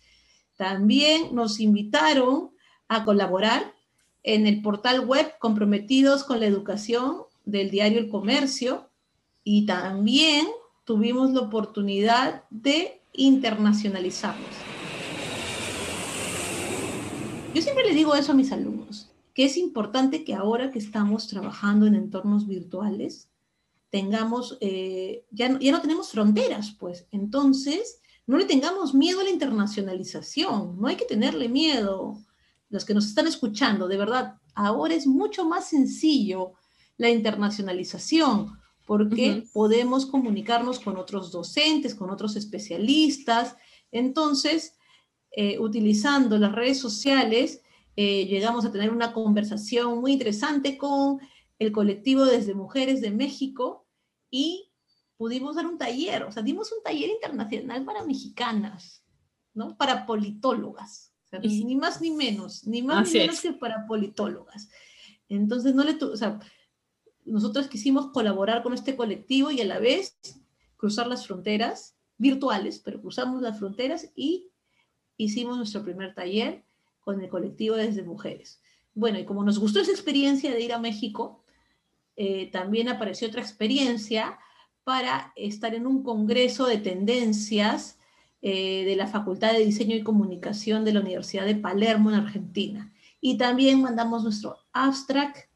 [0.57, 2.53] También nos invitaron
[2.87, 3.75] a colaborar
[4.23, 8.90] en el portal web comprometidos con la educación del diario El Comercio
[9.43, 10.47] y también
[10.85, 14.49] tuvimos la oportunidad de internacionalizarnos.
[17.55, 21.29] Yo siempre le digo eso a mis alumnos, que es importante que ahora que estamos
[21.29, 23.29] trabajando en entornos virtuales,
[23.90, 29.31] tengamos, eh, ya, ya no tenemos fronteras, pues entonces no le tengamos miedo a la
[29.31, 32.18] internacionalización, no hay que tenerle miedo.
[32.70, 36.55] Los que nos están escuchando, de verdad, ahora es mucho más sencillo
[36.97, 39.53] la internacionalización porque uh -huh.
[39.53, 43.57] podemos comunicarnos con otros docentes, con otros especialistas.
[43.90, 44.77] Entonces,
[45.31, 47.62] eh, utilizando las redes sociales,
[47.97, 51.20] eh, llegamos a tener una conversación muy interesante con
[51.59, 53.87] el colectivo desde Mujeres de México
[54.31, 54.70] y
[55.16, 59.05] pudimos dar un taller, o sea, dimos un taller internacional para mexicanas,
[59.55, 59.77] ¿no?
[59.77, 61.12] Para politólogas.
[61.25, 63.40] O sea, y, ni más ni menos, ni más ni menos es.
[63.40, 64.68] que para politólogas.
[65.29, 66.40] Entonces, no le, o sea,
[67.24, 70.18] nosotros quisimos colaborar con este colectivo y a la vez
[70.76, 74.50] cruzar las fronteras virtuales, pero cruzamos las fronteras y
[75.16, 76.64] hicimos nuestro primer taller
[77.00, 78.60] con el colectivo desde mujeres.
[78.94, 81.42] Bueno, y como nos gustó esa experiencia de ir a México,
[82.16, 84.38] eh, también apareció otra experiencia
[84.84, 87.98] para estar en un congreso de tendencias
[88.42, 92.92] eh, de la Facultad de Diseño y Comunicación de la Universidad de Palermo en Argentina.
[93.20, 95.48] Y también mandamos nuestro abstract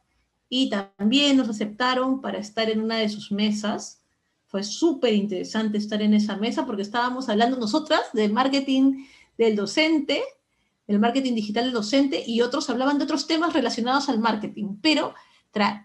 [0.49, 4.03] y también nos aceptaron para estar en una de sus mesas.
[4.47, 9.05] Fue súper interesante estar en esa mesa porque estábamos hablando nosotras de marketing
[9.37, 10.23] del docente,
[10.87, 15.15] el marketing digital del docente, y otros hablaban de otros temas relacionados al marketing, pero,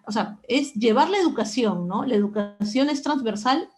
[0.06, 2.06] o sea, es llevar la educación, ¿no?
[2.06, 3.69] La educación es transversal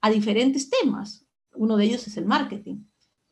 [0.00, 1.26] a diferentes temas.
[1.54, 2.84] Uno de ellos es el marketing.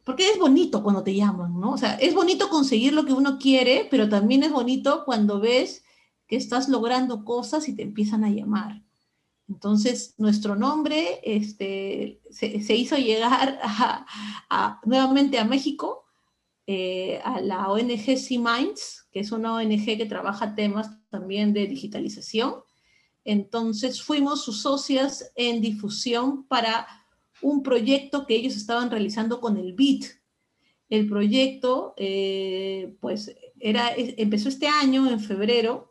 [0.04, 1.72] Porque es bonito cuando te llaman, ¿no?
[1.72, 5.84] O sea, es bonito conseguir lo que uno quiere, pero también es bonito cuando ves
[6.28, 8.82] que estás logrando cosas y te empiezan a llamar.
[9.48, 14.06] Entonces, nuestro nombre este, se, se hizo llegar a,
[14.50, 16.04] a, nuevamente a México,
[16.66, 22.56] eh, a la ONG C-Minds, que es una ONG que trabaja temas también de digitalización.
[23.24, 26.86] Entonces, fuimos sus socias en difusión para
[27.40, 30.04] un proyecto que ellos estaban realizando con el BIT.
[30.90, 35.87] El proyecto, eh, pues, era, empezó este año, en febrero,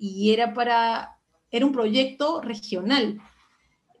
[0.00, 1.18] y era para,
[1.50, 3.20] era un proyecto regional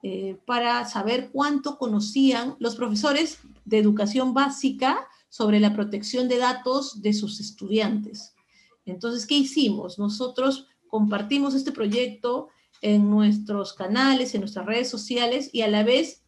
[0.02, 7.02] eh, para saber cuánto conocían los profesores de educación básica sobre la protección de datos
[7.02, 8.34] de sus estudiantes.
[8.86, 9.98] Entonces, ¿qué hicimos?
[9.98, 12.48] Nosotros compartimos este proyecto
[12.80, 16.24] en nuestros canales, en nuestras redes sociales y a la vez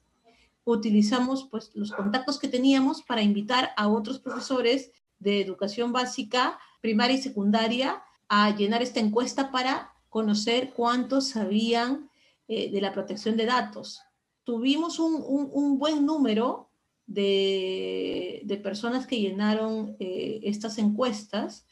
[0.64, 7.16] utilizamos pues, los contactos que teníamos para invitar a otros profesores de educación básica, primaria
[7.16, 8.02] y secundaria
[8.34, 12.08] a llenar esta encuesta para conocer cuántos sabían
[12.48, 14.00] eh, de la protección de datos.
[14.42, 16.70] Tuvimos un, buen número
[17.06, 21.66] de, personas que llenaron eh, estas encuestas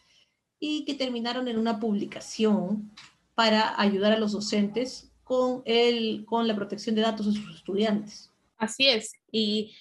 [0.59, 2.91] y que terminaron en una publicación
[3.35, 8.31] para ayudar a los docentes con, el, con la protección de datos de sus estudiantes.
[8.59, 9.13] Así es.
[9.33, 9.75] Y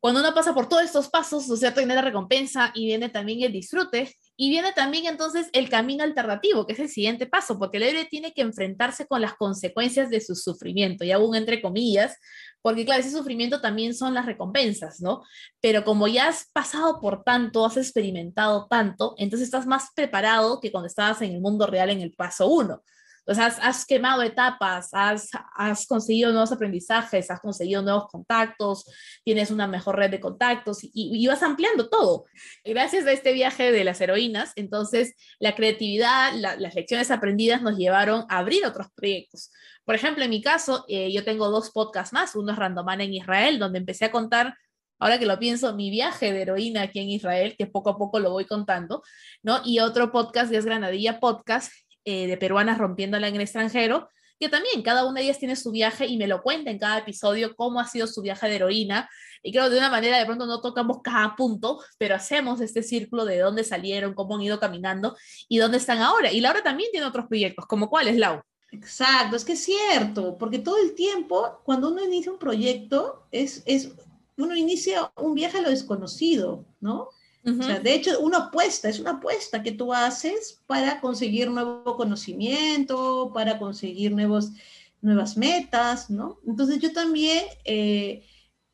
[0.00, 3.42] cuando uno pasa por todos estos pasos, o sea, viene la recompensa y viene también
[3.42, 7.76] el disfrute y viene también entonces el camino alternativo, que es el siguiente paso, porque
[7.76, 12.16] el héroe tiene que enfrentarse con las consecuencias de su sufrimiento, y aún entre comillas,
[12.60, 15.22] porque claro, ese sufrimiento también son las recompensas, ¿no?
[15.60, 20.72] Pero como ya has pasado por tanto, has experimentado tanto, entonces estás más preparado que
[20.72, 22.82] cuando estabas en el mundo real en el paso uno.
[23.24, 28.84] Entonces, has, quemado etapas, has, conseguido nuevos aprendizajes, has conseguido nuevos contactos,
[29.24, 32.24] tienes una mejor red de contactos y, vas ampliando todo.
[32.64, 38.26] Gracias a este viaje de las heroínas, entonces la creatividad, las lecciones aprendidas nos llevaron
[38.28, 39.50] a abrir otros proyectos.
[39.84, 42.36] Por ejemplo, en mi caso, eh, yo tengo dos podcasts más.
[42.36, 44.54] Uno es Randomana en Israel, donde empecé a contar
[45.02, 48.20] ahora que lo pienso, mi viaje de heroína aquí en Israel, que poco a poco
[48.20, 49.02] lo voy contando,
[49.42, 49.60] ¿no?
[49.64, 51.72] Y otro podcast es Granadilla Podcast,
[52.04, 55.70] eh, de peruanas rompiéndola en el extranjero, que también cada una de ellas tiene su
[55.70, 59.08] viaje y me lo cuenta en cada episodio cómo ha sido su viaje de heroína.
[59.42, 63.24] Y creo de una manera de pronto no tocamos cada punto, pero hacemos este círculo
[63.24, 65.16] de dónde salieron, cómo han ido caminando
[65.48, 66.32] y dónde están ahora.
[66.32, 68.42] Y Laura también tiene otros proyectos, como cuáles, Lau.
[68.72, 73.62] Exacto, es que es cierto, porque todo el tiempo, cuando uno inicia un proyecto, es,
[73.66, 73.92] es
[74.36, 77.10] uno inicia un viaje a lo desconocido, ¿no?
[77.42, 83.58] De hecho, una apuesta, es una apuesta que tú haces para conseguir nuevo conocimiento, para
[83.58, 84.52] conseguir nuevos,
[85.00, 86.38] nuevas metas, ¿no?
[86.46, 88.24] Entonces yo también eh,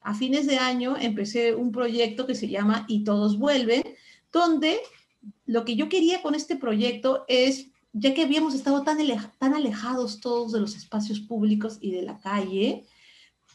[0.02, 3.82] a fines de año empecé un proyecto que se llama Y Todos Vuelven,
[4.30, 4.78] donde
[5.46, 8.98] lo que yo quería con este proyecto es, ya que habíamos estado tan,
[9.38, 12.84] tan alejados todos de los espacios públicos y de la calle,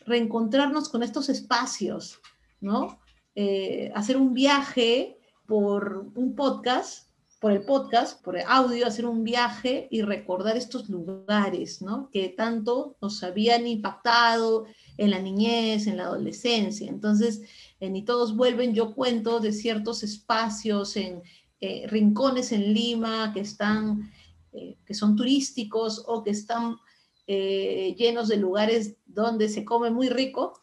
[0.08, 2.19] reencontrarnos con estos espacios,
[2.60, 2.99] ¿no?
[3.36, 5.17] Eh, hacer un viaje
[5.48, 10.88] por un podcast, por el podcast, por el audio, hacer un viaje y recordar estos
[10.88, 12.10] lugares, ¿no?
[12.12, 14.65] Que tanto nos habían impactado
[14.98, 16.88] en la niñez, en la adolescencia.
[16.88, 17.41] Entonces,
[17.80, 21.24] en Y Todos Vuelven, yo cuento de ciertos espacios, en
[21.60, 24.12] eh, rincones en Lima que están,
[24.52, 26.78] eh, que son turísticos o que están
[27.26, 30.60] llenos de lugares donde se come muy rico.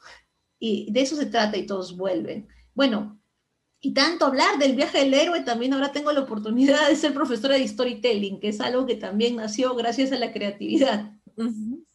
[0.59, 2.47] Y de eso se trata y todos vuelven.
[2.75, 3.21] Bueno,
[3.81, 7.55] y tanto hablar del viaje del héroe, también ahora tengo la oportunidad de ser profesora
[7.55, 11.13] de storytelling, que es algo que también nació gracias a la creatividad.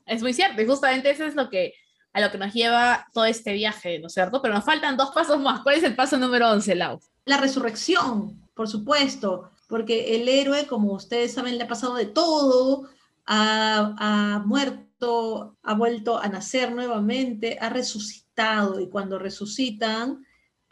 [0.06, 1.74] Es muy cierto, y justamente eso es lo que,
[2.14, 4.42] a lo que nos lleva todo este viaje, ¿no es cierto?
[4.42, 5.62] Pero nos faltan dos pasos más.
[5.62, 7.00] ¿Cuál es el paso número 11, Lau?
[7.26, 12.90] La resurrección, por supuesto, porque el héroe, como ustedes saben, le ha pasado de todo,
[13.28, 20.25] ha, ha muerto, ha vuelto a nacer nuevamente, ha resucitado, y cuando resucitan,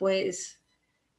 [0.03, 0.59] pues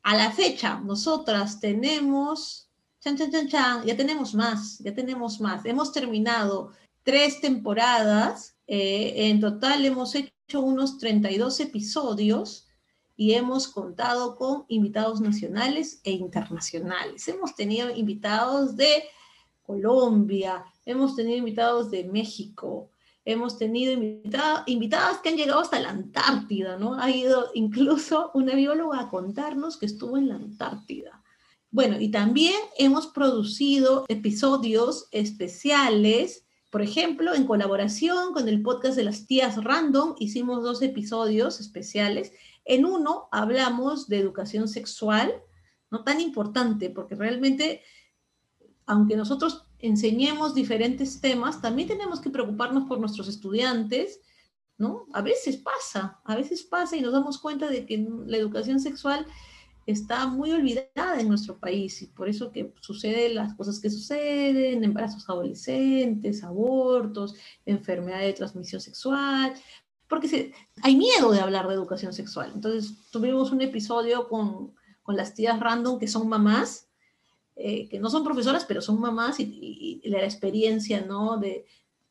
[0.03, 2.69] a la fecha nosotras tenemos,
[3.01, 5.65] chan, chan, chan, chan, ya tenemos más, ya tenemos más.
[5.65, 6.71] Hemos terminado
[7.03, 12.69] tres temporadas, eh, en total hemos hecho unos 32 episodios
[13.17, 17.27] y hemos contado con invitados nacionales e internacionales.
[17.27, 19.05] Hemos tenido invitados de
[19.63, 22.91] Colombia, hemos tenido invitados de México,
[23.25, 23.93] hemos tenido
[24.67, 26.95] invitadas que han llegado hasta la Antártida, ¿no?
[27.01, 31.23] Ha ido incluso una bióloga a contarnos que estuvo en la Antártida.
[31.71, 39.05] Bueno, y también hemos producido episodios especiales, por ejemplo, en colaboración con el podcast de
[39.05, 42.33] las tías Random, hicimos dos episodios especiales.
[42.65, 45.33] En uno hablamos de educación sexual,
[45.91, 47.83] no tan importante, porque realmente,
[48.87, 54.21] aunque nosotros enseñemos diferentes temas, también tenemos que preocuparnos por nuestros estudiantes,
[54.79, 55.07] ¿no?
[55.13, 59.27] A veces pasa, a veces pasa y nos damos cuenta de que la educación sexual
[59.87, 64.83] está muy olvidada en nuestro país y por eso que suceden las cosas que suceden,
[64.83, 67.35] embarazos adolescentes, abortos,
[67.67, 69.53] enfermedad de transmisión sexual,
[70.09, 72.53] porque hay miedo de hablar de educación sexual.
[72.55, 76.84] Entonces tuvimos un episodio con, con las tías random que son mamás
[77.57, 81.39] eh, que no son profesoras, pero son mamás y, la experiencia ¿no?
[81.39, 81.65] de,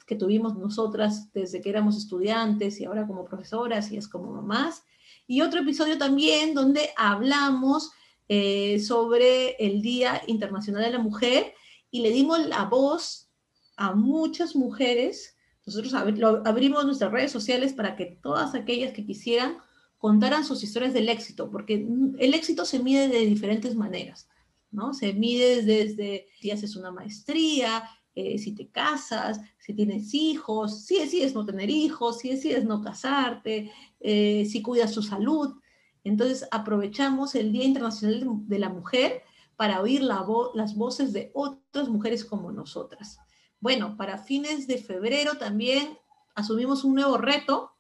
[0.06, 4.84] que tuvimos nosotras desde que éramos estudiantes y ahora como profesoras y es como mamás.
[5.28, 7.92] Y otro episodio también donde hablamos
[8.30, 11.54] eh, sobre el Día Internacional de la Mujer
[11.92, 13.30] y le dimos la voz
[13.76, 15.36] a muchas mujeres.
[15.66, 19.58] Nosotros abrimos nuestras redes sociales para que todas aquellas que quisieran
[19.98, 21.88] contaran sus historias del éxito, porque
[22.20, 24.28] el éxito se mide de diferentes maneras,
[24.74, 24.94] ¿no?
[24.94, 31.00] Se mide desde si haces una maestría, eh, si te casas, si tienes hijos, si
[31.00, 35.56] decides no tener hijos, si decides no casarte, eh, si cuidas tu salud.
[36.04, 39.24] Entonces aprovechamos el Día Internacional de la Mujer
[39.56, 43.20] para oír la las voces de otras mujeres como nosotras.
[43.60, 45.98] Bueno, para fines de febrero también
[46.36, 47.72] asumimos un nuevo reto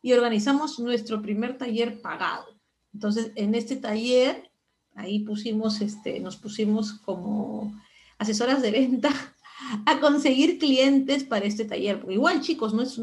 [0.00, 2.46] y organizamos nuestro primer taller pagado.
[2.94, 4.51] Entonces, en este taller,
[4.94, 7.72] ahí pusimos, este, nos pusimos como
[8.18, 9.10] asesoras de venta
[9.86, 12.00] a conseguir clientes para este taller.
[12.00, 13.00] Porque igual, chicos, no es,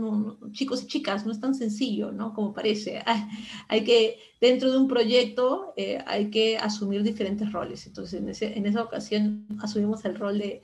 [0.51, 2.33] chicos y chicas, no es tan sencillo, ¿no?
[2.33, 3.03] Como parece.
[3.67, 7.85] Hay, que, dentro de un proyecto, eh, hay que asumir diferentes roles.
[7.87, 10.61] Entonces, en, ese, en esa ocasión asumimos el rol de,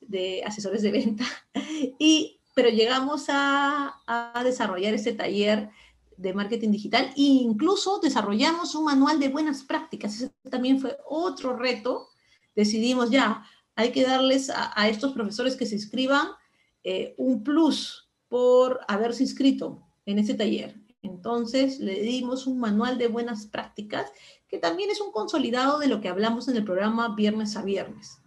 [0.00, 1.24] de asesores de venta.
[1.98, 5.68] Y, pero llegamos a, a desarrollar este taller
[6.16, 10.14] de marketing digital e incluso desarrollamos un manual de buenas prácticas.
[10.14, 12.08] Ese también fue otro reto.
[12.54, 13.44] Decidimos ya,
[13.74, 16.28] hay que darles a, estos profesores que se inscriban
[16.82, 20.80] eh, un plus por haberse inscrito en ese taller.
[21.02, 24.10] Entonces le dimos un manual de buenas prácticas
[24.48, 28.18] que también es un consolidado de lo que hablamos en el programa viernes a viernes.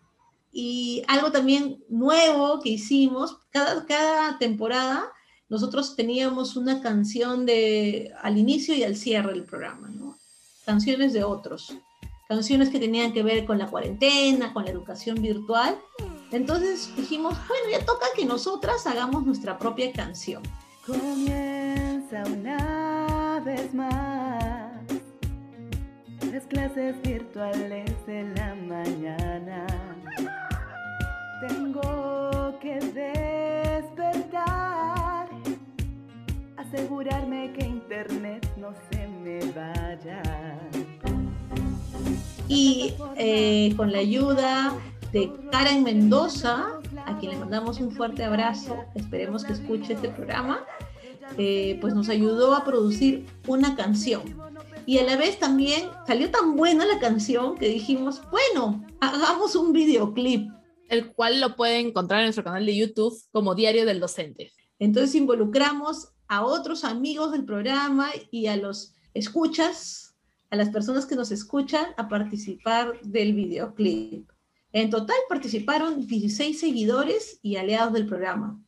[0.52, 5.12] Y algo también nuevo que hicimos, cada, cada temporada
[5.50, 10.18] nosotros teníamos una canción de al inicio y al cierre del programa, ¿no?
[10.66, 11.74] Canciones de otros
[12.30, 15.76] canciones que tenían que ver con la cuarentena, con la educación virtual.
[16.32, 20.44] Entonces dijimos, bueno, ya toca que nosotras hagamos nuestra propia canción.
[20.86, 24.84] Comienza una vez más
[26.32, 29.66] las clases virtuales de la mañana.
[31.48, 31.99] Tengo
[36.72, 40.22] asegurarme que internet no se me vaya
[42.48, 44.76] y eh, con la ayuda
[45.12, 50.64] de Karen Mendoza, a quien le mandamos un fuerte abrazo, esperemos que escuche este programa,
[51.38, 54.22] eh, pues nos ayudó a producir una canción.
[54.86, 59.74] Y a la vez también salió tan buena la canción que dijimos, bueno, hagamos un
[59.74, 60.50] videoclip.
[60.88, 64.52] El cual lo pueden encontrar en nuestro canal de YouTube como Diario del Docente.
[64.80, 70.10] Entonces involucramos a otros amigos del programa y a los escuchas
[70.50, 74.30] a las personas que nos escuchan a participar del videoclip.
[74.72, 78.60] En total participaron 16 seguidores y aliados del programa.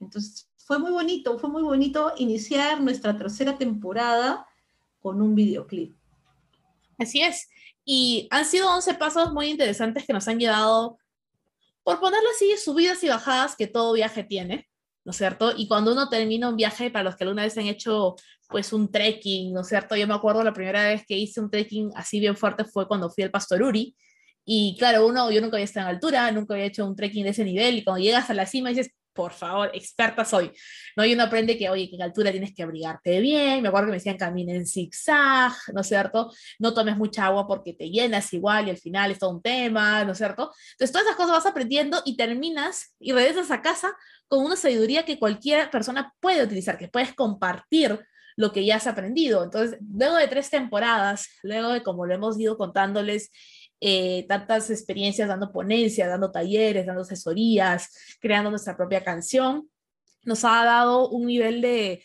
[0.00, 4.46] Entonces, fue muy bonito, fue muy bonito iniciar nuestra tercera temporada
[5.00, 5.94] con un videoclip.
[6.98, 7.48] Así es.
[7.84, 10.98] Y han sido 11 pasos muy interesantes que nos han llevado,
[11.82, 14.68] por ponerlo así, subidas y bajadas que todo viaje tiene.
[15.04, 15.52] ¿No es cierto?
[15.56, 18.16] Y cuando uno termina un viaje, para los que alguna vez han hecho
[18.48, 19.96] pues un trekking, ¿no es cierto?
[19.96, 23.10] Yo me acuerdo la primera vez que hice un trekking así bien fuerte fue cuando
[23.10, 23.94] fui al Pastoruri.
[24.44, 27.30] Y claro, uno, yo nunca había estado en altura, nunca había hecho un trekking de
[27.30, 30.50] ese nivel, y cuando llegas a la cima dices, por favor, experta soy.
[30.96, 31.04] ¿no?
[31.04, 33.62] Y uno aprende que, oye, que en altura tienes que abrigarte bien.
[33.62, 36.32] Me acuerdo que me decían camina en zigzag, ¿no es cierto?
[36.58, 40.04] No tomes mucha agua porque te llenas igual y al final es todo un tema,
[40.04, 40.52] ¿no es cierto?
[40.72, 43.94] Entonces, todas esas cosas vas aprendiendo y terminas y regresas a casa
[44.28, 48.00] con una sabiduría que cualquier persona puede utilizar, que puedes compartir
[48.36, 49.44] lo que ya has aprendido.
[49.44, 53.30] Entonces, luego de tres temporadas, luego de como lo hemos ido contándoles,
[53.86, 59.68] eh, tantas experiencias dando ponencias, dando talleres, dando asesorías, creando nuestra propia canción,
[60.22, 62.02] nos ha dado un nivel de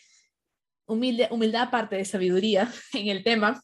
[0.84, 3.62] humilde, humildad aparte de sabiduría en el tema,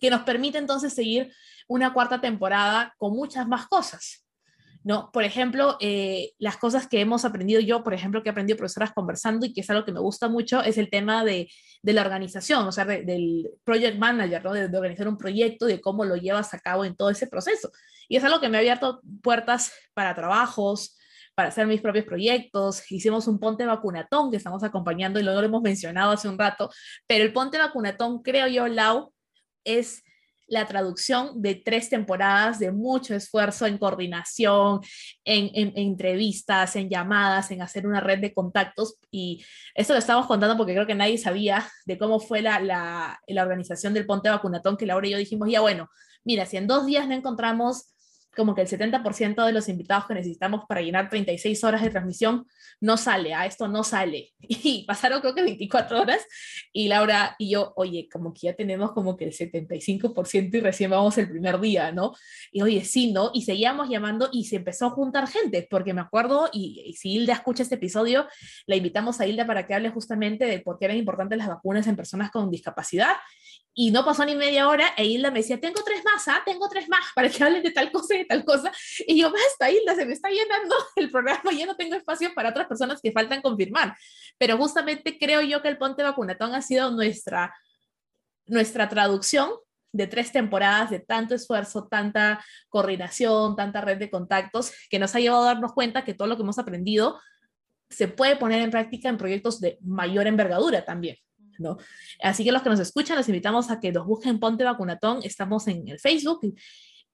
[0.00, 1.32] que nos permite entonces seguir
[1.68, 4.23] una cuarta temporada con muchas más cosas.
[4.84, 5.10] ¿No?
[5.12, 8.92] Por ejemplo, eh, las cosas que hemos aprendido yo, por ejemplo, que he aprendido profesoras
[8.92, 11.48] conversando y que es algo que me gusta mucho, es el tema de,
[11.82, 14.52] la organización, o sea, del project manager, ¿no?
[14.52, 17.72] De, organizar un proyecto, de cómo lo llevas a cabo en todo ese proceso.
[18.08, 20.98] Y es algo que me ha abierto puertas para trabajos,
[21.34, 22.90] para hacer mis propios proyectos.
[22.92, 26.70] Hicimos un ponte vacunatón que estamos acompañando y lo hemos mencionado hace un rato,
[27.06, 29.14] pero el ponte vacunatón, creo yo, Lau,
[29.64, 30.02] es
[30.46, 34.80] la traducción de tres temporadas de mucho esfuerzo en coordinación,
[35.24, 38.96] en, entrevistas, en llamadas, en hacer una red de contactos.
[39.10, 43.42] Y esto lo estamos contando porque creo que nadie sabía de cómo fue la, la,
[43.42, 45.88] organización del Ponte Vacunatón, que Laura y yo dijimos, ya bueno,
[46.24, 47.93] mira, si en dos días no encontramos
[48.34, 52.46] como que el 70% de los invitados que necesitamos para llenar 36 horas de transmisión
[52.80, 54.32] no sale, a esto no sale.
[54.64, 56.22] Y pasaron creo que 24 horas
[56.72, 60.90] y Laura y yo, oye, como que ya tenemos como que el 75% y recién
[60.90, 62.12] vamos el primer día, ¿no?
[62.52, 63.30] Y oye, sí, ¿no?
[63.32, 67.12] Y seguíamos llamando y se empezó a juntar gente, porque me acuerdo, y, y si
[67.12, 68.26] Hilda escucha este episodio,
[68.66, 71.86] la invitamos a Hilda para que hable justamente de por qué eran importantes las vacunas
[71.86, 73.14] en personas con discapacidad
[73.76, 76.42] y no pasó ni media hora e Hilda me decía, tengo tres más, ¿ah?
[76.46, 78.72] Tengo tres más para que hablen de tal cosa tal cosa.
[79.06, 82.50] Y yo, basta, Hilda, se me está llenando el programa, ya no tengo espacio para
[82.50, 83.96] otras personas que faltan confirmar.
[84.38, 87.54] Pero justamente creo yo que el Ponte Vacunatón ha sido nuestra,
[88.46, 89.50] nuestra traducción
[89.92, 95.20] de tres temporadas de tanto esfuerzo, tanta coordinación, tanta red de contactos, que nos ha
[95.20, 97.20] llevado a darnos cuenta que todo lo que hemos aprendido
[97.88, 101.16] se puede poner en práctica en proyectos de mayor envergadura también.
[101.58, 101.76] ¿no?
[102.20, 105.20] Así que los que nos escuchan, los invitamos a que nos busquen Ponte Vacunatón.
[105.22, 106.40] Estamos en el Facebook.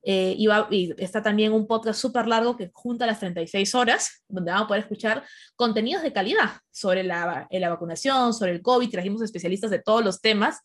[0.02, 4.62] Eh, y, está también un podcast súper largo que junta las 36 horas, donde van
[4.62, 5.24] a poder escuchar
[5.56, 8.90] contenidos de calidad sobre la, la vacunación, sobre el COVID.
[8.90, 10.60] Trajimos especialistas de todos los temas.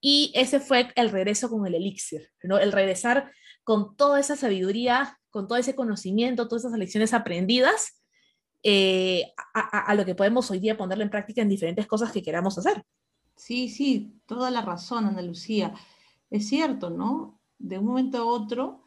[0.00, 2.58] Y ese fue el regreso con el elixir, ¿no?
[2.58, 3.32] El regresar
[3.64, 8.00] con toda esa sabiduría, con todo ese conocimiento, todas esas lecciones aprendidas,
[8.62, 12.58] eh, a, lo que podemos hoy día ponerlo en práctica en diferentes cosas que queramos
[12.58, 12.84] hacer.
[13.36, 15.72] Sí, sí, toda la razón, Ana Lucía.
[16.30, 17.35] Es cierto, ¿no?
[17.58, 18.82] De un momento a otro,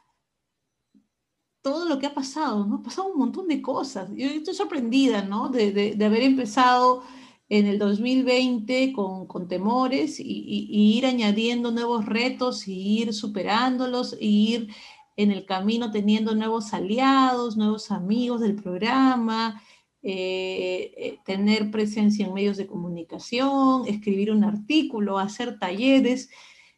[1.61, 2.77] todo lo que ha pasado, ¿no?
[2.77, 4.09] Ha pasado un montón de cosas.
[4.15, 5.49] Yo estoy sorprendida, ¿no?
[5.49, 7.03] De, de, haber empezado
[7.49, 10.67] en el 2020 con, con temores y,
[10.97, 14.73] ir añadiendo nuevos retos y ir superándolos y ir
[15.17, 19.61] en el camino teniendo nuevos aliados, nuevos amigos del programa,
[20.01, 26.29] eh, eh, tener presencia en medios de comunicación, escribir un artículo, hacer talleres.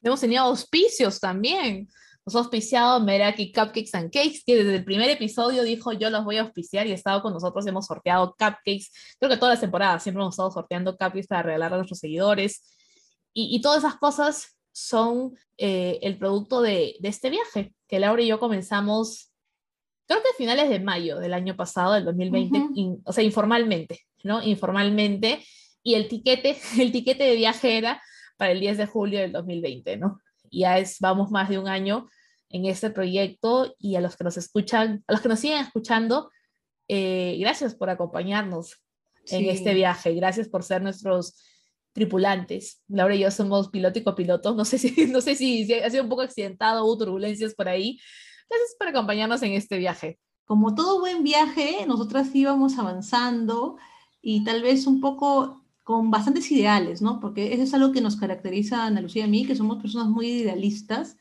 [0.01, 1.87] Hemos tenido auspicios también.
[2.25, 6.23] Nos ha auspiciado Meraki Cupcakes and Cakes, que desde el primer episodio dijo yo los
[6.23, 9.61] voy a auspiciar y ha estado con nosotros, hemos sorteado cupcakes, creo que todas las
[9.61, 12.63] temporadas siempre hemos estado sorteando cupcakes para regalar a nuestros seguidores.
[13.33, 18.21] Y, y todas esas cosas son eh, el producto de, de este viaje, que Laura
[18.21, 19.31] y yo comenzamos
[20.11, 22.71] creo que a finales de mayo del año pasado, del 2020, uh -huh.
[22.75, 24.43] in, o sea, informalmente, ¿no?
[24.43, 25.45] Informalmente.
[25.83, 28.01] Y el tiquete, el tiquete de viaje era
[28.41, 30.19] para el 10 de julio del 2020, ¿no?
[30.49, 32.09] Ya es, vamos más de un año
[32.49, 36.31] en este proyecto y a los que nos escuchan, a los que nos siguen escuchando,
[36.87, 38.81] eh, gracias por acompañarnos
[39.25, 39.35] sí.
[39.35, 41.35] en este viaje, gracias por ser nuestros
[41.93, 42.81] tripulantes.
[42.87, 45.91] Laura y yo somos piloto y copiloto, no sé si, no sé si, si ha
[45.91, 47.99] sido un poco accidentado, hubo turbulencias por ahí,
[48.49, 50.19] Gracias por acompañarnos en este viaje.
[50.45, 53.77] Como todo buen viaje, nosotras íbamos avanzando
[54.19, 57.19] y tal vez un poco con bastantes ideales, ¿no?
[57.19, 59.81] Porque eso es algo que nos caracteriza a Ana Lucía y a mí, que somos
[59.81, 61.17] personas muy idealistas.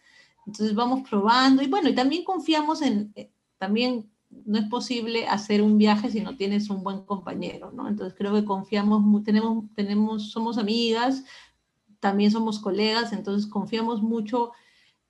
[0.46, 5.60] Entonces vamos probando y bueno, y también confiamos en, eh, también no es posible hacer
[5.62, 7.88] un viaje si no tienes un buen compañero, ¿no?
[7.88, 11.24] Entonces creo que confiamos, tenemos, tenemos, somos amigas,
[11.98, 14.52] también somos colegas, entonces confiamos mucho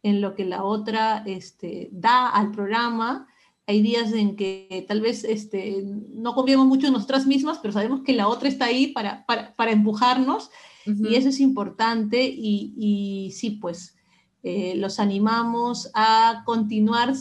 [0.02, 3.28] en lo que la otra este, da al programa.
[3.70, 8.00] Hay días en que tal vez este, no confiamos mucho en nosotras mismas, pero sabemos
[8.02, 10.50] que la otra está ahí para, para, para empujarnos
[10.86, 11.08] uh -huh.
[11.08, 13.96] y eso es importante y, y sí, pues
[14.42, 17.14] eh, los animamos a continuar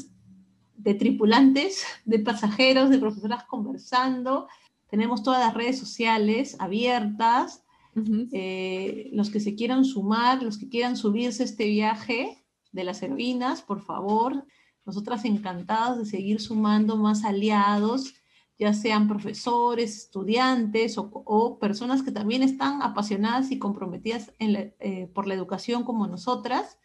[0.76, 4.47] de tripulantes, de pasajeros, de profesoras conversando.
[4.89, 7.64] Tenemos todas las redes sociales abiertas.
[7.95, 8.30] Uh -huh.
[8.32, 13.02] eh, los que se quieran sumar, los que quieran subirse a este viaje, de las
[13.02, 14.45] heroínas, por favor.
[14.86, 18.14] Nosotras encantadas de seguir sumando más aliados,
[18.58, 25.10] ya sean profesores, estudiantes o, o personas que también están apasionadas y comprometidas la, eh,
[25.14, 26.78] por la educación como nosotras.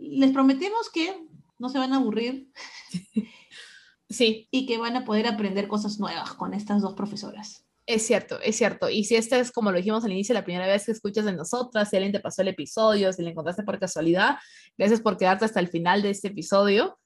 [0.00, 1.26] Les prometemos que
[1.58, 2.50] no se van a aburrir.
[4.10, 4.48] Sí.
[4.50, 7.64] Y que van a poder aprender cosas nuevas con estas dos profesoras.
[7.86, 8.88] Es cierto, es cierto.
[8.88, 11.32] Y si esta es, como lo dijimos al inicio, la primera vez que escuchas de
[11.32, 14.36] nosotras, si alguien te pasó el episodio, si le encontraste por casualidad,
[14.76, 16.99] gracias por quedarte hasta el final de este episodio.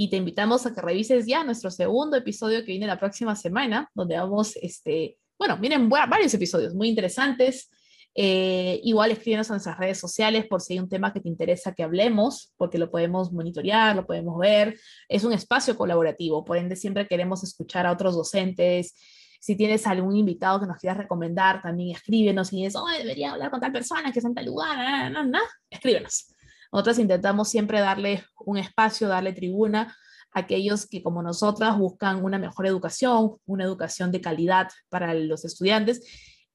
[0.00, 3.90] Y te invitamos a que revises ya nuestro segundo episodio que viene la próxima semana,
[3.96, 7.68] donde vamos, este, bueno, vienen varios episodios muy interesantes.
[8.14, 11.74] Eh, igual escríbenos en nuestras redes sociales por si hay un tema que te interesa
[11.74, 14.78] que hablemos, porque lo podemos monitorear, lo podemos ver.
[15.08, 18.94] Es un espacio colaborativo, por ende siempre queremos escuchar a otros docentes.
[19.40, 23.50] Si tienes algún invitado que nos quieras recomendar, también escríbenos y dices, oh, debería hablar
[23.50, 26.36] con tal persona que es en tal lugar, no, no, no, escríbenos.
[26.72, 29.96] Nosotros intentamos siempre darle un espacio, darle tribuna
[30.32, 35.44] a aquellos que como nosotras buscan una mejor educación, una educación de calidad para los
[35.44, 36.02] estudiantes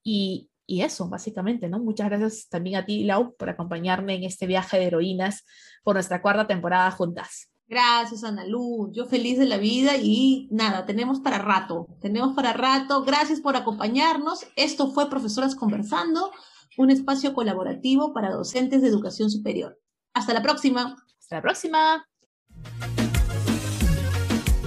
[0.03, 1.79] y, y eso, básicamente, ¿no?
[1.79, 5.43] Muchas gracias también a ti, Lau, por acompañarme en este viaje de heroínas
[5.83, 7.49] por nuestra cuarta temporada juntas.
[7.67, 8.91] Gracias, Ana Lu.
[8.91, 11.87] Yo feliz de la vida y nada, tenemos para rato.
[12.01, 13.03] Tenemos para rato.
[13.03, 14.45] Gracias por acompañarnos.
[14.55, 16.31] Esto fue Profesoras Conversando,
[16.77, 19.79] un espacio colaborativo para docentes de educación superior.
[20.13, 20.95] Hasta la próxima.
[21.19, 22.05] Hasta la próxima.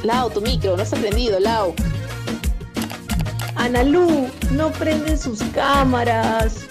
[0.02, 1.74] Lau, tu micro, no has aprendido, Lau.
[3.56, 6.66] Analú, no prenden sus cámaras.